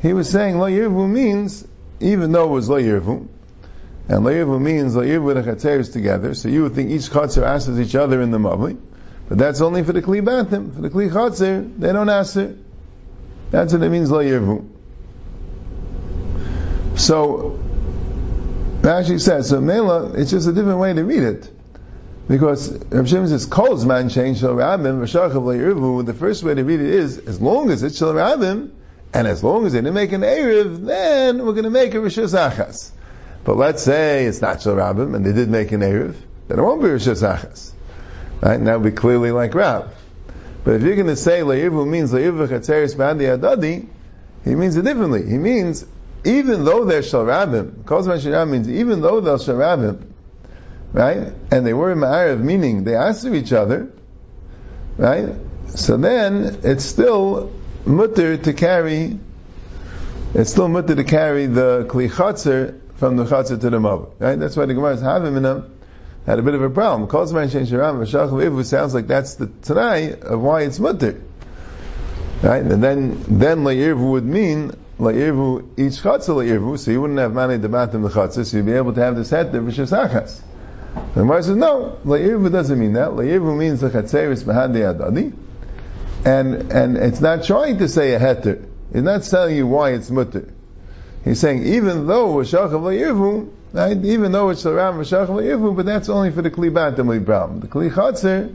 He 0.00 0.12
was 0.12 0.30
saying 0.30 0.58
Lo 0.58 0.68
Yirvu 0.68 1.08
means, 1.08 1.66
even 2.00 2.32
though 2.32 2.46
it 2.48 2.52
was 2.52 2.68
Lo 2.68 2.80
Yirvu, 2.80 3.28
and 4.08 4.24
Lo 4.24 4.32
Yirvu 4.32 4.60
means 4.60 4.96
Lo 4.96 5.02
Yirvu 5.02 5.34
the 5.34 5.42
chatzeris 5.42 5.92
together, 5.92 6.34
so 6.34 6.48
you 6.48 6.62
would 6.62 6.74
think 6.74 6.90
each 6.90 7.10
chatzah 7.10 7.42
asks 7.42 7.78
each 7.78 7.94
other 7.94 8.20
in 8.22 8.30
the 8.30 8.38
Mavli, 8.38 8.78
but 9.32 9.38
that's 9.38 9.62
only 9.62 9.82
for 9.82 9.94
the 9.94 10.02
Kli 10.02 10.22
Batim. 10.22 10.74
For 10.74 10.82
the 10.82 10.90
Kli 10.90 11.10
Chatzir, 11.10 11.78
they 11.78 11.90
don't 11.90 12.10
answer. 12.10 12.54
That's 13.50 13.72
what 13.72 13.82
it 13.82 13.88
means 13.88 14.10
Lo 14.10 14.22
Yirvu. 14.22 14.68
So, 16.98 17.58
Rashi 18.82 19.18
says, 19.18 19.48
so 19.48 19.62
Mela, 19.62 20.12
it's 20.12 20.32
just 20.32 20.46
a 20.46 20.52
different 20.52 20.80
way 20.80 20.92
to 20.92 21.02
read 21.02 21.22
it. 21.22 21.50
Because 22.28 22.72
Rav 22.90 23.08
Shimon 23.08 23.28
says, 23.28 23.46
Kol's 23.46 23.86
man 23.86 24.10
change 24.10 24.40
shal 24.40 24.50
rabim, 24.50 25.00
v'shachav 25.00 26.04
the 26.04 26.12
first 26.12 26.42
way 26.42 26.54
to 26.54 26.62
read 26.62 26.80
it 26.80 26.90
is, 26.90 27.16
as 27.16 27.40
long 27.40 27.70
as 27.70 27.82
it's 27.82 27.96
shal 27.96 28.12
rabim, 28.12 28.70
and 29.14 29.26
as 29.26 29.42
long 29.42 29.64
as 29.64 29.72
they 29.72 29.78
didn't 29.78 29.94
make 29.94 30.12
an 30.12 30.20
Erev, 30.20 30.84
then 30.84 31.38
we're 31.46 31.52
going 31.52 31.64
to 31.64 31.70
make 31.70 31.94
a 31.94 31.96
Rishus 31.96 32.38
Achas. 32.38 32.90
But 33.44 33.56
let's 33.56 33.82
say 33.82 34.26
it's 34.26 34.42
not 34.42 34.60
shal 34.60 34.74
rabim, 34.74 35.16
and 35.16 35.24
they 35.24 35.32
did 35.32 35.48
make 35.48 35.72
an 35.72 35.80
Erev, 35.80 36.16
then 36.48 36.58
it 36.58 36.62
won't 36.62 36.82
be 36.82 36.88
Rishus 36.88 37.26
Achas. 37.26 37.71
Right? 38.42 38.54
And 38.54 38.66
that 38.66 38.80
would 38.80 38.92
be 38.92 38.96
clearly 38.96 39.30
like 39.30 39.54
Rab. 39.54 39.94
But 40.64 40.74
if 40.74 40.82
you're 40.82 40.96
going 40.96 41.06
to 41.06 41.16
say 41.16 41.40
Le'irvu 41.40 41.88
means 41.88 42.12
Le'irvu 42.12 42.48
chatzeris 42.48 42.96
b'adi 42.96 43.38
adadi, 43.38 43.86
he 44.44 44.54
means 44.54 44.76
it 44.76 44.82
differently. 44.82 45.24
He 45.28 45.38
means 45.38 45.86
even 46.24 46.64
though 46.64 46.84
they're 46.84 47.02
sharabim, 47.02 47.84
Kozman 47.84 48.20
Shirab 48.20 48.48
means 48.48 48.68
even 48.68 49.00
though 49.00 49.20
they're 49.20 49.36
sharabim, 49.36 50.04
right? 50.92 51.32
And 51.50 51.66
they 51.66 51.72
were 51.72 51.94
ma'ariv, 51.94 52.40
meaning 52.40 52.84
they 52.84 52.96
answer 52.96 53.34
each 53.34 53.52
other, 53.52 53.92
right? 54.96 55.34
So 55.68 55.96
then 55.96 56.60
it's 56.64 56.84
still 56.84 57.52
mutter 57.84 58.36
to 58.36 58.52
carry, 58.52 59.18
it's 60.34 60.50
still 60.50 60.68
mutter 60.68 60.94
to 60.94 61.04
carry 61.04 61.46
the 61.46 61.86
kli 61.88 62.78
from 62.96 63.16
the 63.16 63.24
chatzir 63.24 63.60
to 63.60 63.70
the 63.70 63.80
mav, 63.80 64.10
right? 64.18 64.38
That's 64.38 64.56
why 64.56 64.66
the 64.66 64.74
Gemara 64.74 64.94
is 64.94 65.00
having 65.00 65.36
in 65.36 65.42
them 65.42 65.71
had 66.26 66.38
a 66.38 66.42
bit 66.42 66.54
of 66.54 66.62
a 66.62 66.70
problem. 66.70 67.08
Kozman 67.08 67.48
Shirab, 67.48 67.98
Mashach 67.98 68.32
Ivu 68.32 68.62
sounds 68.62 68.94
like 68.94 69.06
that's 69.06 69.34
the 69.34 69.46
tanai 69.46 70.14
of 70.20 70.40
why 70.40 70.62
it's 70.62 70.78
mutter. 70.78 71.20
Right? 72.42 72.62
And 72.62 72.82
then, 72.82 73.22
then 73.28 73.64
La'irvu 73.64 74.12
would 74.12 74.24
mean 74.24 74.72
La'irvu, 74.98 75.78
each 75.78 76.02
chatzah 76.02 76.28
La'irvu, 76.28 76.78
so 76.78 76.90
you 76.90 77.00
wouldn't 77.00 77.18
have 77.18 77.32
many 77.34 77.58
debatim 77.58 78.02
the 78.02 78.08
chatzah, 78.08 78.44
so 78.44 78.56
you'd 78.56 78.66
be 78.66 78.72
able 78.72 78.92
to 78.92 79.00
have 79.00 79.16
this 79.16 79.30
heter 79.30 79.64
v'shis 79.64 79.90
achas. 79.90 80.40
The 81.14 81.20
Gemara 81.20 81.42
says, 81.42 81.56
no, 81.56 81.98
La'irvu 82.04 82.52
doesn't 82.52 82.78
mean 82.78 82.92
that. 82.92 83.10
La'irvu 83.10 83.56
means 83.56 83.80
the 83.80 83.90
chatzeris 83.90 84.44
b'hadi 84.44 84.94
adadi. 84.94 85.32
And, 86.24 86.70
and 86.70 86.96
it's 86.96 87.20
not 87.20 87.44
trying 87.44 87.78
to 87.78 87.88
say 87.88 88.14
a 88.14 88.20
heter. 88.20 88.68
It's 88.92 89.02
not 89.02 89.22
telling 89.24 89.56
you 89.56 89.66
why 89.66 89.90
it's 89.94 90.10
mutter. 90.10 90.52
He's 91.24 91.40
saying, 91.40 91.64
even 91.64 92.06
though 92.06 92.28
Vashachav 92.34 92.70
La'irvu, 92.70 93.50
right, 93.72 93.96
even 94.04 94.32
though 94.32 94.50
it's 94.50 94.66
around 94.66 94.94
Vashachav 94.94 95.28
La'irvu, 95.28 95.76
but 95.76 95.86
that's 95.86 96.08
only 96.08 96.30
for 96.30 96.42
the 96.42 96.50
Kli 96.50 96.72
Bantam 96.72 97.24
problem. 97.24 97.60
The 97.60 97.68
Kli 97.68 97.90
Chatzir, 97.90 98.54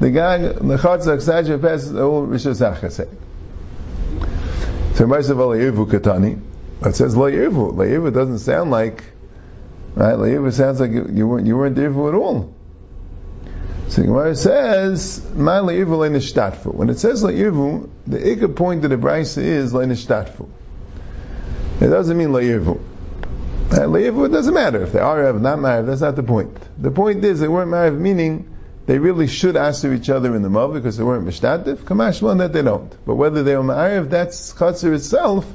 the 0.00 0.10
guy, 0.10 0.38
the 0.38 0.76
Chatzir, 0.76 1.60
passes 1.60 1.92
the 1.92 2.00
whole 2.00 2.26
Rishos 2.26 2.60
Achaseh. 2.60 3.08
So 4.96 5.06
Ma'asav 5.06 5.36
La'ivu 5.36 5.86
Katani, 5.86 6.40
it 6.84 6.94
says 6.94 7.14
La'ivu. 7.14 7.74
La'ivu 7.74 8.12
doesn't 8.12 8.40
sound 8.40 8.70
like, 8.70 9.04
right? 9.94 10.14
La'ivu 10.14 10.52
sounds 10.52 10.80
like 10.80 10.90
you, 10.90 11.08
you 11.10 11.26
weren't, 11.26 11.46
you 11.46 11.56
weren't 11.56 11.78
Ivu 11.78 12.08
at 12.08 12.14
all. 12.14 12.52
So 13.92 14.02
Gemara 14.02 14.34
says, 14.34 15.22
"Ma 15.34 15.60
le'ivu 15.60 15.98
le'nishtatfu." 15.98 16.72
When 16.72 16.88
it 16.88 16.98
says 16.98 17.22
le'ivu, 17.22 17.90
the 18.06 18.16
ikka 18.16 18.56
point 18.56 18.84
of 18.84 18.90
the 18.90 18.96
brisa 18.96 19.42
is 19.42 19.74
le'nishtatfu. 19.74 20.48
It 21.82 21.88
doesn't 21.88 22.16
mean 22.16 22.30
le'ivu. 22.30 22.80
Uh, 23.72 23.86
le'ivu, 23.86 24.26
it 24.26 24.32
doesn't 24.32 24.52
matter 24.52 24.82
if 24.82 24.92
they 24.92 24.98
are 24.98 25.32
not 25.32 25.58
married. 25.58 25.86
That's 25.86 26.02
not 26.02 26.14
the 26.14 26.22
point. 26.22 26.54
The 26.80 26.90
point 26.90 27.24
is 27.24 27.40
they 27.40 27.48
weren't 27.48 27.70
married, 27.70 27.94
meaning 27.94 28.54
they 28.84 28.98
really 28.98 29.26
should 29.26 29.56
answer 29.56 29.94
each 29.94 30.10
other 30.10 30.36
in 30.36 30.42
the 30.42 30.50
mav 30.50 30.74
because 30.74 30.98
they 30.98 31.04
weren't 31.04 31.26
mishtatif. 31.26 31.76
Kamashman 31.78 32.38
that 32.38 32.52
they 32.52 32.60
don't. 32.60 32.94
But 33.06 33.14
whether 33.14 33.42
they 33.42 33.56
were 33.56 33.62
ma'ariv, 33.62 34.10
that's 34.10 34.52
chatzir 34.52 34.94
itself. 34.94 35.46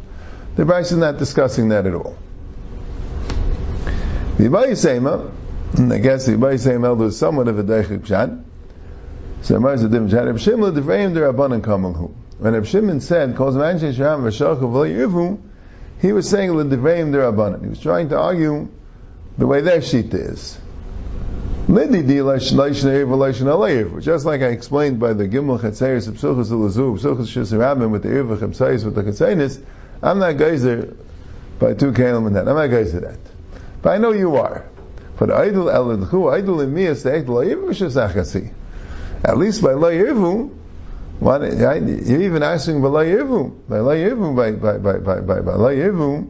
The 0.55 0.65
Bryce 0.65 0.91
is 0.91 0.97
not 0.97 1.19
discussing 1.19 1.69
that 1.69 1.85
at 1.85 1.93
all. 1.93 2.17
The 4.37 5.31
and 5.77 5.93
I 5.93 5.99
guess 5.99 6.25
the 6.25 6.31
Ibai 6.31 6.59
Sema 6.59 6.99
is 7.03 7.19
somewhat 7.19 7.47
of 7.47 7.59
a 7.59 7.63
deichik 7.63 7.99
pshat. 7.99 8.43
So 9.41 9.57
Amar 9.57 9.75
is 9.75 9.83
a 9.83 9.89
different 9.89 10.11
pshat. 10.11 10.25
Reb 10.25 10.39
Shimon 10.39 10.73
Devreim 10.73 11.13
der 11.13 11.31
Rabbanan 11.31 11.61
Kamalhu. 11.61 12.13
When 12.39 12.53
Reb 12.53 12.65
Shimon 12.65 12.99
said, 12.99 13.35
"Calls 13.35 13.55
man 13.55 13.79
sheishram 13.79 14.21
v'shalchu 14.21 14.61
v'lo 14.61 15.39
he 16.01 16.11
was 16.11 16.29
saying 16.29 16.55
the 16.55 16.63
Devreim 16.63 17.11
der 17.11 17.31
Rabbanan. 17.31 17.61
He 17.63 17.69
was 17.69 17.79
trying 17.79 18.09
to 18.09 18.17
argue 18.17 18.67
the 19.37 19.47
way 19.47 19.61
their 19.61 19.81
sheet 19.81 20.13
is. 20.13 20.59
Just 21.67 21.91
like 24.25 24.41
I 24.41 24.47
explained 24.47 24.99
by 24.99 25.13
the 25.13 25.27
Gimel 25.27 25.59
Chetzeris 25.59 26.07
of 26.07 26.15
Psuchas 26.15 26.49
Elazu, 26.49 26.97
Psuchas 26.97 27.27
Shesarabim 27.27 27.89
with 27.89 28.03
the 28.03 28.09
Irva 28.09 28.37
Chemsais 28.37 28.85
with 28.85 28.95
the 28.95 29.03
Chetzenis, 29.03 29.61
I'm 30.01 30.19
not 30.19 30.37
geyser 30.37 30.95
by 31.59 31.73
two 31.73 31.91
kalim 31.91 32.27
and 32.27 32.35
that. 32.35 32.47
I'm 32.47 32.55
not 32.55 32.69
geyser 32.69 32.99
that. 33.01 33.19
But 33.81 33.89
I 33.93 33.97
know 33.97 34.11
you 34.11 34.37
are. 34.37 34.65
But 35.17 35.31
idol 35.31 35.65
eladchu, 35.65 36.31
idol 36.31 36.61
in 36.61 36.73
me 36.73 36.85
is 36.85 37.03
the 37.03 37.23
lo 37.27 37.41
At 39.23 39.37
least 39.37 39.61
by 39.61 39.73
lo 39.73 39.89
yivu, 41.19 42.07
you're 42.09 42.21
even 42.21 42.43
asking 42.43 42.81
by 42.81 42.89
yivu, 43.05 43.67
by 43.67 43.77
yivu, 43.77 44.35
by 44.35 44.51
by 44.51 44.77
by 44.77 45.19
by 45.19 45.41
by, 45.41 46.27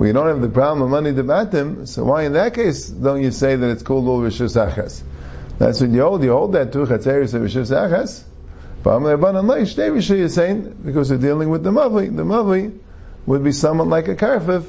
we 0.00 0.12
don't 0.12 0.28
have 0.28 0.40
the 0.40 0.48
problem 0.48 0.82
of 0.82 0.90
money 0.90 1.14
to 1.14 1.22
batim, 1.22 1.86
so 1.86 2.04
why 2.04 2.22
in 2.22 2.32
that 2.32 2.54
case 2.54 2.88
don't 2.88 3.22
you 3.22 3.30
say 3.30 3.56
that 3.56 3.70
it's 3.70 3.82
called 3.82 4.08
all 4.08 4.20
Rishus 4.20 4.56
Achas? 4.56 5.02
That's 5.58 5.80
what 5.80 5.90
you 5.90 6.00
hold, 6.00 6.22
you 6.22 6.32
hold 6.32 6.54
that 6.54 6.72
to 6.72 6.78
Chatzeris 6.86 7.34
of 7.34 7.42
Rishus 7.42 7.70
Achas. 7.70 8.24
But 8.82 9.00
you're 10.16 10.28
saying, 10.30 10.76
because 10.82 11.10
we're 11.10 11.18
dealing 11.18 11.50
with 11.50 11.62
the 11.62 11.70
Mavli, 11.70 12.16
the 12.16 12.24
Mavli 12.24 12.78
would 13.26 13.44
be 13.44 13.52
somewhat 13.52 13.88
like 13.88 14.08
a 14.08 14.16
Karfif, 14.16 14.64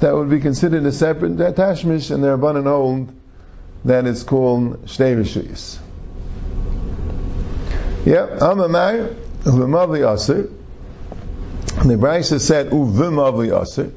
that 0.00 0.14
would 0.14 0.28
be 0.28 0.40
considered 0.40 0.84
a 0.84 0.92
separate 0.92 1.36
tashmish, 1.36 2.10
and 2.10 2.22
they're 2.22 2.34
abundant 2.34 2.66
hold 2.66 3.08
that 3.86 4.06
it's 4.06 4.22
called 4.22 4.84
Shtei 4.84 5.16
Rishuyas. 5.16 5.78
Yeah, 8.04 8.26
Amamai, 8.40 9.14
Uvimavli 9.44 10.12
Aser. 10.12 10.50
The 11.86 11.94
Brisa 11.94 12.40
said, 12.40 12.70
Uvimavli 12.70 13.60
Aser. 13.62 13.92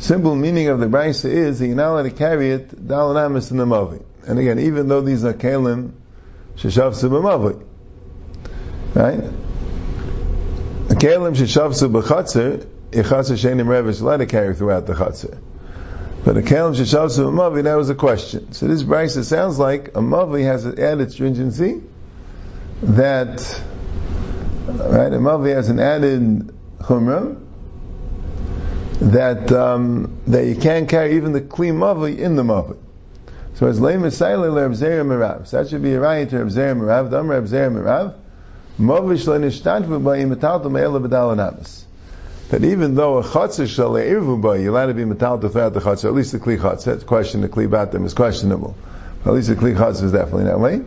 Simple 0.00 0.34
meaning 0.34 0.68
of 0.68 0.80
the 0.80 0.86
brisa 0.86 1.26
is 1.26 1.58
that 1.58 1.66
you're 1.66 1.76
not 1.76 1.92
allowed 1.92 2.04
to 2.04 2.10
carry 2.10 2.52
it 2.52 2.70
dalanamis 2.70 3.50
in 3.50 3.58
the 3.58 3.66
mavi. 3.66 4.02
And 4.26 4.38
again, 4.38 4.58
even 4.58 4.88
though 4.88 5.02
these 5.02 5.26
are 5.26 5.34
kalim 5.34 5.92
sheshavsu 6.56 7.10
b'mavi, 7.10 7.62
right? 8.94 9.20
A 10.90 10.94
kalim 10.94 11.36
sheshavsu 11.36 11.92
b'chatzer, 11.92 12.64
ichatzer 12.92 13.36
shenim 13.36 13.66
revish 13.66 14.00
allowed 14.00 14.18
to 14.18 14.26
carry 14.26 14.54
throughout 14.54 14.86
the 14.86 14.94
chatzer. 14.94 15.38
But 16.24 16.38
a 16.38 16.40
kalim 16.40 16.74
sheshavsu 16.74 17.30
b'mavi, 17.30 17.64
that 17.64 17.74
was 17.74 17.90
a 17.90 17.94
question. 17.94 18.52
So 18.52 18.68
this 18.68 18.82
brisa 18.82 19.22
sounds 19.22 19.58
like 19.58 19.88
a 19.88 20.00
mavi 20.00 20.44
has 20.44 20.64
an 20.64 20.80
added 20.80 21.12
stringency 21.12 21.82
that, 22.82 23.62
right? 24.66 25.12
A 25.12 25.18
mavi 25.18 25.54
has 25.54 25.68
an 25.68 25.80
added 25.80 26.52
chumrah 26.80 27.38
that 29.00 29.50
um, 29.52 30.20
that 30.26 30.46
you 30.46 30.56
can't 30.56 30.88
carry 30.88 31.16
even 31.16 31.32
the 31.32 31.40
kli 31.40 31.72
mavi 31.72 32.18
in 32.18 32.36
the 32.36 32.42
mavi. 32.42 32.76
So 33.54 33.66
as 33.66 33.78
leim 33.78 34.00
esayle 34.00 34.52
le 34.52 34.68
Rebzeir 34.68 35.04
Merav. 35.04 35.46
So 35.46 35.58
that 35.62 35.68
should 35.68 35.82
be 35.82 35.92
a 35.92 36.00
right 36.00 36.28
to 36.28 36.36
Rebzeir 36.36 36.74
Merav. 36.76 37.10
Dam 37.10 37.26
Rebzeir 37.26 37.70
Merav. 37.70 38.14
Mavi 38.78 39.18
shlo 39.18 39.38
nishtantvu 39.38 40.02
ba 40.02 40.16
yimetalto 40.16 40.70
me'ela 40.70 41.00
b'dal 41.00 41.36
anamis. 41.36 41.84
That 42.48 42.64
even 42.64 42.94
though 42.94 43.18
a 43.18 43.22
chatzah 43.22 43.68
shall 43.68 43.90
le'irvu 43.90 44.40
ba, 44.40 44.58
you're 44.58 44.70
allowed 44.70 44.86
to 44.86 44.94
be 44.94 45.04
metalto 45.04 45.52
throughout 45.52 45.74
the 45.74 45.80
chatzah, 45.80 46.06
at 46.06 46.14
least 46.14 46.32
the 46.32 46.38
kli 46.38 46.58
chatzah. 46.58 46.84
That's 46.84 47.04
question 47.04 47.42
the 47.42 47.48
kli 47.48 47.68
batim 47.68 48.06
is 48.06 48.14
questionable. 48.14 48.74
At 49.26 49.34
least 49.34 49.48
the 49.48 49.56
kli 49.56 49.76
chatzah 49.76 50.04
is 50.04 50.12
definitely 50.12 50.44
that 50.44 50.58
way. 50.58 50.80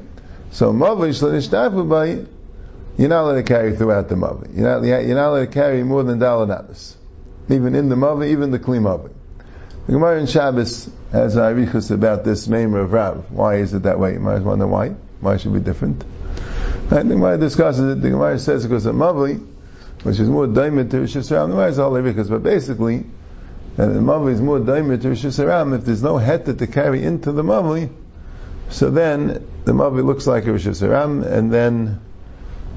So 0.54 0.72
mavi 0.72 1.10
shlo 1.10 1.32
nishtantvu 1.34 1.90
ba, 1.90 2.26
you're 2.98 3.10
not 3.10 3.24
allowed 3.24 3.36
to 3.36 3.44
carry 3.44 3.76
throughout 3.76 4.08
the 4.08 4.16
mavi. 4.16 4.56
You're 4.56 4.80
not, 4.80 4.84
you're 4.84 5.16
not 5.16 5.30
allowed 5.30 5.40
to 5.46 5.48
carry 5.48 5.84
more 5.84 6.04
than 6.04 6.20
dal 6.20 6.48
anamis 6.48 6.96
even 7.50 7.76
in 7.76 7.90
the 7.90 7.96
Mavi, 7.96 8.30
even 8.30 8.52
the 8.52 8.60
Kli 8.60 8.80
Mavi. 8.80 9.12
The 9.88 9.94
Gemara 9.94 10.20
in 10.20 10.28
Shabbos 10.28 10.90
has 11.12 11.36
arichus 11.36 11.92
about 11.92 12.24
this 12.24 12.48
name 12.48 12.74
of 12.74 12.94
Rav. 12.94 13.32
Why 13.32 13.56
is 13.56 13.74
it 13.74 13.84
that 13.84 14.00
way? 14.00 14.14
You 14.14 14.20
might 14.20 14.40
wonder 14.40 14.66
why. 14.66 14.90
Why 15.20 15.38
should 15.38 15.54
be 15.54 15.60
different? 15.60 16.04
And 16.90 17.12
the 17.12 17.16
Gemara 17.16 17.38
discusses 17.38 17.98
it. 17.98 18.02
The 18.02 18.12
Gemara 18.12 18.40
says 18.40 18.64
because 18.64 18.86
of 18.86 18.96
Mavi, 18.96 19.46
which 20.04 20.20
is 20.20 20.30
more 20.30 20.48
diamond 20.48 20.92
to 20.92 21.00
Rishis 21.00 21.32
Ram. 21.32 21.50
The 21.50 21.56
Gemara 21.56 21.70
is 21.70 21.80
all 21.80 21.92
arichus, 21.92 22.30
but 22.30 22.44
basically, 22.44 23.06
and 23.78 23.96
the 23.96 24.00
Mavi 24.00 24.34
is 24.34 24.42
more 24.42 24.60
diamond 24.60 25.02
to 25.02 25.46
Ram. 25.46 25.74
If 25.74 25.86
there's 25.86 26.04
no 26.04 26.16
heta 26.16 26.58
to 26.58 26.68
carry 26.68 27.04
into 27.04 27.34
the 27.34 27.44
Mavi, 27.44 27.90
so 28.70 28.90
then 28.90 29.48
the 29.66 29.72
Mavi 29.72 30.04
looks 30.04 30.28
like 30.28 30.46
a 30.46 30.54
Rishis 30.54 30.82
Ram, 30.82 31.24
and 31.24 31.52
then 31.52 32.00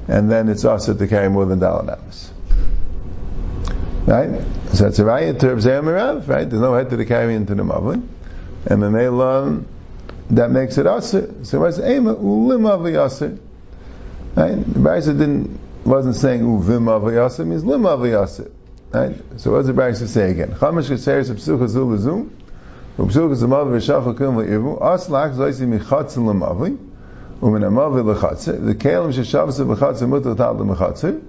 and 0.07 0.31
then 0.31 0.47
it's 0.49 0.63
also 0.65 0.93
to 0.93 1.07
carry 1.07 1.29
more 1.29 1.45
than 1.45 1.59
Dalanamas. 1.59 2.31
Right? 4.05 4.41
So 4.73 4.87
it's 4.87 4.99
a 4.99 5.05
riot 5.05 5.41
to 5.41 5.47
Rebzei 5.47 5.81
Amirav, 5.81 6.27
right? 6.29 6.49
There's 6.49 6.61
no 6.61 6.73
head 6.73 6.89
to 6.91 6.95
the 6.95 7.05
carry 7.05 7.35
into 7.35 7.55
the 7.55 7.63
Mavlin. 7.63 8.07
And 8.65 8.81
Mamela, 8.81 9.65
that 10.29 10.49
makes 10.49 10.77
it 10.77 10.85
Asr. 10.85 11.45
So 11.45 11.63
it's 11.65 11.77
Ema, 11.77 12.15
Ulim 12.15 12.69
Avi 12.69 12.91
Asr. 12.91 13.37
Right? 14.35 14.55
The 14.55 14.79
Brisa 14.79 15.07
didn't, 15.07 15.59
wasn't 15.83 16.15
saying 16.15 16.41
Uvim 16.41 16.87
Avi 16.89 17.17
Asr, 17.17 17.45
means 17.45 17.65
Lim 17.65 17.85
Avi 17.85 18.09
Asr. 18.09 18.49
Right? 18.91 19.15
So 19.37 19.51
what 19.51 19.57
does 19.57 19.67
the 19.67 19.73
Brisa 19.73 20.07
say 20.07 20.31
again? 20.31 20.51
Chamish 20.51 20.89
Keseris 20.89 21.29
Psucha 21.29 21.67
Zul 21.67 22.29
Psucha 23.05 23.35
Zamav 23.35 23.67
V'Shachal 23.67 24.17
Kim 24.17 24.35
V'ivu, 24.35 24.81
Aslach 24.81 25.35
Zoisi 25.35 25.65
Michatzin 25.67 26.25
Lamavi, 26.25 26.77
Umin 27.41 27.63
Amavi 27.63 28.03
L'Chatzir, 28.03 28.65
the 28.65 28.75
Kalim 28.75 29.13
Sheshavas 29.13 29.59
V'Chatzir 29.65 30.07
Mutat 30.07 30.39
Al 30.39 30.55
L'Chatzir, 30.55 31.21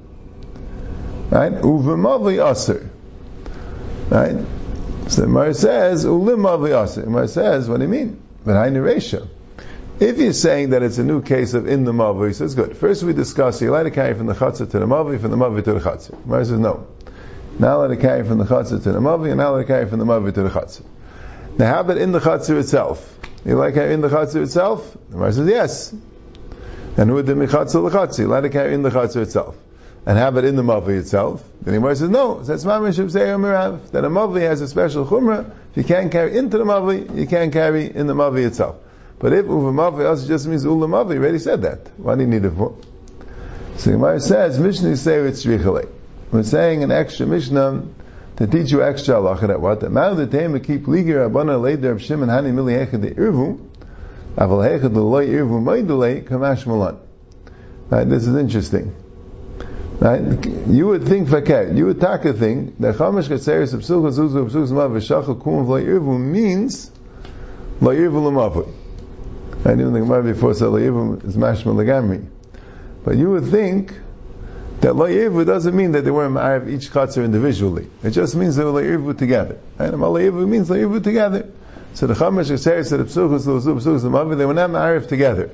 Right? 1.31 1.53
Uvimavli 1.53 2.43
aser. 2.43 2.89
Right? 4.09 4.47
So 5.11 5.21
the 5.23 5.27
Gemara 5.27 5.55
says, 5.55 6.07
Ulimavli 6.07 6.83
aser. 6.83 7.01
The 7.01 7.07
Gemara 7.07 7.29
says, 7.29 7.69
what 7.69 7.77
do 7.79 7.83
you 7.83 7.89
mean? 7.89 8.23
Resha. 8.47 9.29
If 10.01 10.19
you're 10.19 10.33
saying 10.33 10.71
that 10.71 10.83
it's 10.83 10.97
a 10.99 11.05
new 11.05 11.21
case 11.21 11.55
of 11.55 11.67
in 11.67 11.85
the 11.85 11.93
Mavi, 11.93 12.29
he 12.29 12.33
says, 12.33 12.55
good. 12.55 12.77
First 12.77 13.03
we 13.03 13.13
discuss, 13.13 13.61
allowed 13.61 13.83
to 13.83 13.91
carry 13.91 14.15
from 14.15 14.27
the 14.27 14.33
Chatzah 14.33 14.71
to 14.71 14.79
the 14.79 14.87
Mavi, 14.87 15.21
from 15.21 15.33
the 15.33 15.37
Mavi 15.37 15.63
to 15.65 15.75
the 15.75 15.81
Chatzah. 15.81 16.23
Gemara 16.23 16.45
says, 16.47 16.59
no. 16.59 16.87
Now 17.59 17.79
allowed 17.79 17.89
to 17.89 17.97
carry 17.97 18.25
from 18.27 18.39
the 18.39 18.45
Chatzah 18.45 18.83
to 18.83 18.93
the 18.93 19.01
Mavi, 19.01 19.29
and 19.29 19.39
now 19.39 19.51
allowed 19.51 19.59
to 19.59 19.67
carry 19.67 19.87
from 19.87 19.99
the 19.99 20.07
Mavi 20.07 20.33
to 20.33 20.43
the 20.43 20.49
Chatzah. 20.49 20.83
Now 21.59 21.75
how 21.75 21.81
about 21.81 21.99
in 21.99 22.13
the 22.13 22.21
Chatzah 22.21 22.61
itself? 22.61 23.19
You 23.45 23.57
like 23.57 23.75
carry 23.75 23.93
in 23.93 24.01
the 24.01 24.09
Chatzah 24.09 24.43
itself? 24.43 24.97
The 25.09 25.15
Gemara 25.15 25.33
says, 25.33 25.49
yes. 25.49 25.93
And 26.97 27.11
who 27.11 27.21
did 27.23 27.37
l'Chatzah? 27.37 28.19
You're 28.19 28.29
allowed 28.29 28.41
to 28.43 28.49
carry 28.49 28.75
in 28.75 28.83
the 28.83 28.91
Chatzah 28.91 29.23
itself 29.23 29.57
and 30.07 30.17
have 30.17 30.37
it 30.37 30.45
in 30.45 30.55
the 30.55 30.63
Mavi 30.63 31.01
itself. 31.01 31.43
Then 31.61 31.75
the 31.75 31.81
Gemara 31.81 31.97
says, 31.97 32.11
no, 32.11 32.43
that's 32.45 32.65
Mamish 32.65 32.99
Mirav, 32.99 33.91
that 33.91 34.05
a 34.05 34.09
Mavi 34.09 34.43
has 34.43 34.61
a 34.61 34.69
special 34.69 35.05
Chumrah. 35.05 35.51
If 35.73 35.77
you 35.77 35.85
can't 35.85 36.13
carry 36.13 36.39
into 36.39 36.59
the 36.59 36.65
Mavi, 36.65 37.17
you 37.17 37.27
can't 37.27 37.53
carry 37.53 37.93
in 37.93 38.07
the 38.07 38.15
Mavi 38.15 38.47
itself. 38.47 38.77
But 39.19 39.33
if 39.33 39.47
Uva 39.47 39.73
Mavi 39.73 40.09
also 40.09 40.29
just 40.29 40.47
means 40.47 40.65
Ula 40.65 40.87
Mavi, 40.87 41.15
you 41.15 41.21
already 41.21 41.41
said 41.41 41.63
that. 41.63 41.91
Why 41.99 42.15
do 42.15 42.21
you 42.21 42.29
need 42.29 42.45
it 42.45 42.53
for? 42.53 42.77
So 43.79 43.91
the 43.91 43.97
Gemara 43.97 44.21
says, 44.21 44.61
Mishnah 44.61 44.97
say 44.97 45.19
it's 45.19 45.45
Shrichale. 45.45 45.89
We're 46.31 46.45
saying 46.45 46.85
an 46.85 46.93
extra 46.93 47.27
Mishnah 47.27 47.83
to 48.39 48.47
teach 48.47 48.71
you 48.71 48.85
extra 48.85 49.17
halacha 49.17 49.49
that 49.49 49.61
what? 49.61 49.81
That 49.81 49.91
Ma'u 49.91 50.17
the 50.17 50.29
Tema 50.29 50.61
keep 50.61 50.85
Ligir 50.85 51.27
Abana 51.27 51.59
Leider 51.59 51.91
of 51.91 52.03
Shimon 52.03 52.29
Hani 52.29 52.53
Mili 52.53 52.87
Hechad 52.87 53.01
the 53.01 53.11
Irvu, 53.11 53.59
Aval 54.37 54.65
Hechad 54.65 54.95
the 54.95 55.03
Loi 55.03 55.27
Irvu 55.27 55.61
Maidulei 55.61 56.23
Kamash 56.23 56.65
Malan. 56.65 56.99
Right, 57.91 58.09
this 58.09 58.29
is 58.29 58.37
interesting. 58.37 58.95
Right? 59.99 60.47
You 60.69 60.87
would 60.87 61.03
think 61.05 61.29
fakir. 61.29 61.73
You 61.75 61.87
would 61.87 62.01
take 62.01 62.27
a 62.27 62.33
thing 62.33 62.77
that 62.79 62.95
chamish 62.95 63.29
katseris 63.29 63.75
psuchas 63.75 64.19
zuzu 64.19 64.49
psuchas 64.49 64.71
mav 64.71 64.93
v'shachal 64.93 65.43
kum 65.43 65.67
v'layirvu 65.67 66.21
means 66.21 66.93
layirvu 67.81 68.23
l'mavui. 68.23 68.73
I 69.65 69.71
didn't 69.71 69.95
think 69.95 70.07
about 70.07 70.25
before 70.25 70.55
said 70.55 70.69
layirvu 70.69 71.25
is 71.25 71.37
mashma 71.37 71.75
legamri. 71.75 72.25
But 73.05 73.17
you 73.17 73.31
would 73.31 73.47
think 73.47 73.99
that 74.81 74.95
layirvu 74.95 75.45
doesn't 75.45 75.75
mean 75.75 75.93
that 75.93 76.05
they 76.05 76.11
were 76.11 76.29
ma'ariv 76.29 76.69
each 76.69 76.91
chatzar 76.91 77.25
individually. 77.25 77.91
It 78.03 78.11
just 78.11 78.37
means 78.37 78.57
they 78.57 78.65
were 78.65 78.81
layirvu 78.81 79.19
together. 79.19 79.59
And 79.79 80.01
Right? 80.01 80.23
Layirvu 80.23 80.49
means 80.49 80.69
layirvu 80.69 81.03
together. 81.03 81.49
So 81.95 82.07
the 82.07 82.15
chamish 82.15 82.51
katseris 82.51 82.87
said 82.87 83.01
psuchas 83.01 83.47
zuzu 83.47 83.81
psuchas 83.81 84.09
mav 84.09 84.37
they 84.39 84.45
were 84.45 84.55
not 84.55 84.71
ma'ariv 84.71 85.09
together. 85.09 85.51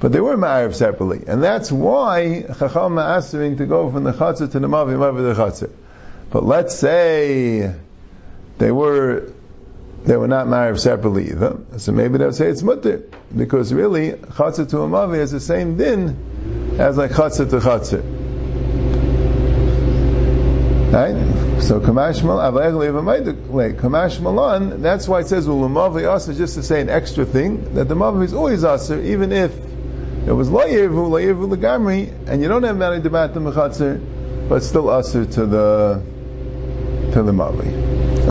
But 0.00 0.12
they 0.12 0.20
were 0.20 0.36
ma'ariv 0.36 0.74
separately, 0.74 1.24
and 1.26 1.42
that's 1.42 1.70
why 1.70 2.42
Chacham 2.42 2.94
ma'asering 2.94 3.58
to 3.58 3.66
go 3.66 3.90
from 3.90 4.04
the 4.04 4.12
chatzir 4.12 4.50
to 4.50 4.58
the 4.58 4.66
mavi, 4.66 4.96
mavi 4.96 5.18
to 5.18 5.22
the 5.22 5.34
chatzir. 5.34 5.70
But 6.30 6.44
let's 6.44 6.74
say 6.74 7.74
they 8.58 8.72
were 8.72 9.32
they 10.04 10.16
were 10.16 10.28
not 10.28 10.48
married 10.48 10.80
separately 10.80 11.30
either. 11.30 11.58
So 11.76 11.92
maybe 11.92 12.16
they'll 12.16 12.32
say 12.32 12.48
it's 12.48 12.62
mutter 12.62 13.02
because 13.36 13.72
really 13.72 14.12
chatzir 14.12 14.68
to 14.70 14.80
a 14.80 14.88
mavi 14.88 15.18
has 15.18 15.32
the 15.32 15.40
same 15.40 15.76
din 15.76 16.76
as 16.78 16.96
like 16.96 17.10
chatzir 17.10 17.48
to 17.50 17.58
chatzir. 17.58 18.19
Right? 20.90 21.14
So 21.62 21.78
Kamash 21.80 22.24
Malan, 22.24 23.76
Kamash 23.76 24.20
Malan, 24.20 24.82
that's 24.82 25.06
why 25.06 25.20
it 25.20 25.28
says 25.28 25.46
Ulamavi 25.46 26.10
Asa 26.10 26.34
just 26.34 26.54
to 26.54 26.64
say 26.64 26.80
an 26.80 26.88
extra 26.88 27.24
thing, 27.24 27.74
that 27.74 27.88
the 27.88 27.94
Mavi 27.94 28.24
is 28.24 28.34
always 28.34 28.64
Asa, 28.64 29.00
even 29.00 29.30
if 29.30 29.56
it 30.26 30.32
was 30.32 30.50
Layevu, 30.50 31.08
Layevu 31.08 31.54
Lagamri, 31.54 32.12
and 32.26 32.42
you 32.42 32.48
don't 32.48 32.64
have 32.64 32.76
many 32.76 33.00
debat 33.00 33.34
the 33.34 33.40
Mechatzir, 33.40 34.48
but 34.48 34.64
still 34.64 34.90
Asa 34.90 35.26
to 35.26 35.46
the 35.46 36.02
to 37.12 37.22
the 37.22 37.32
Mavi. 37.32 37.89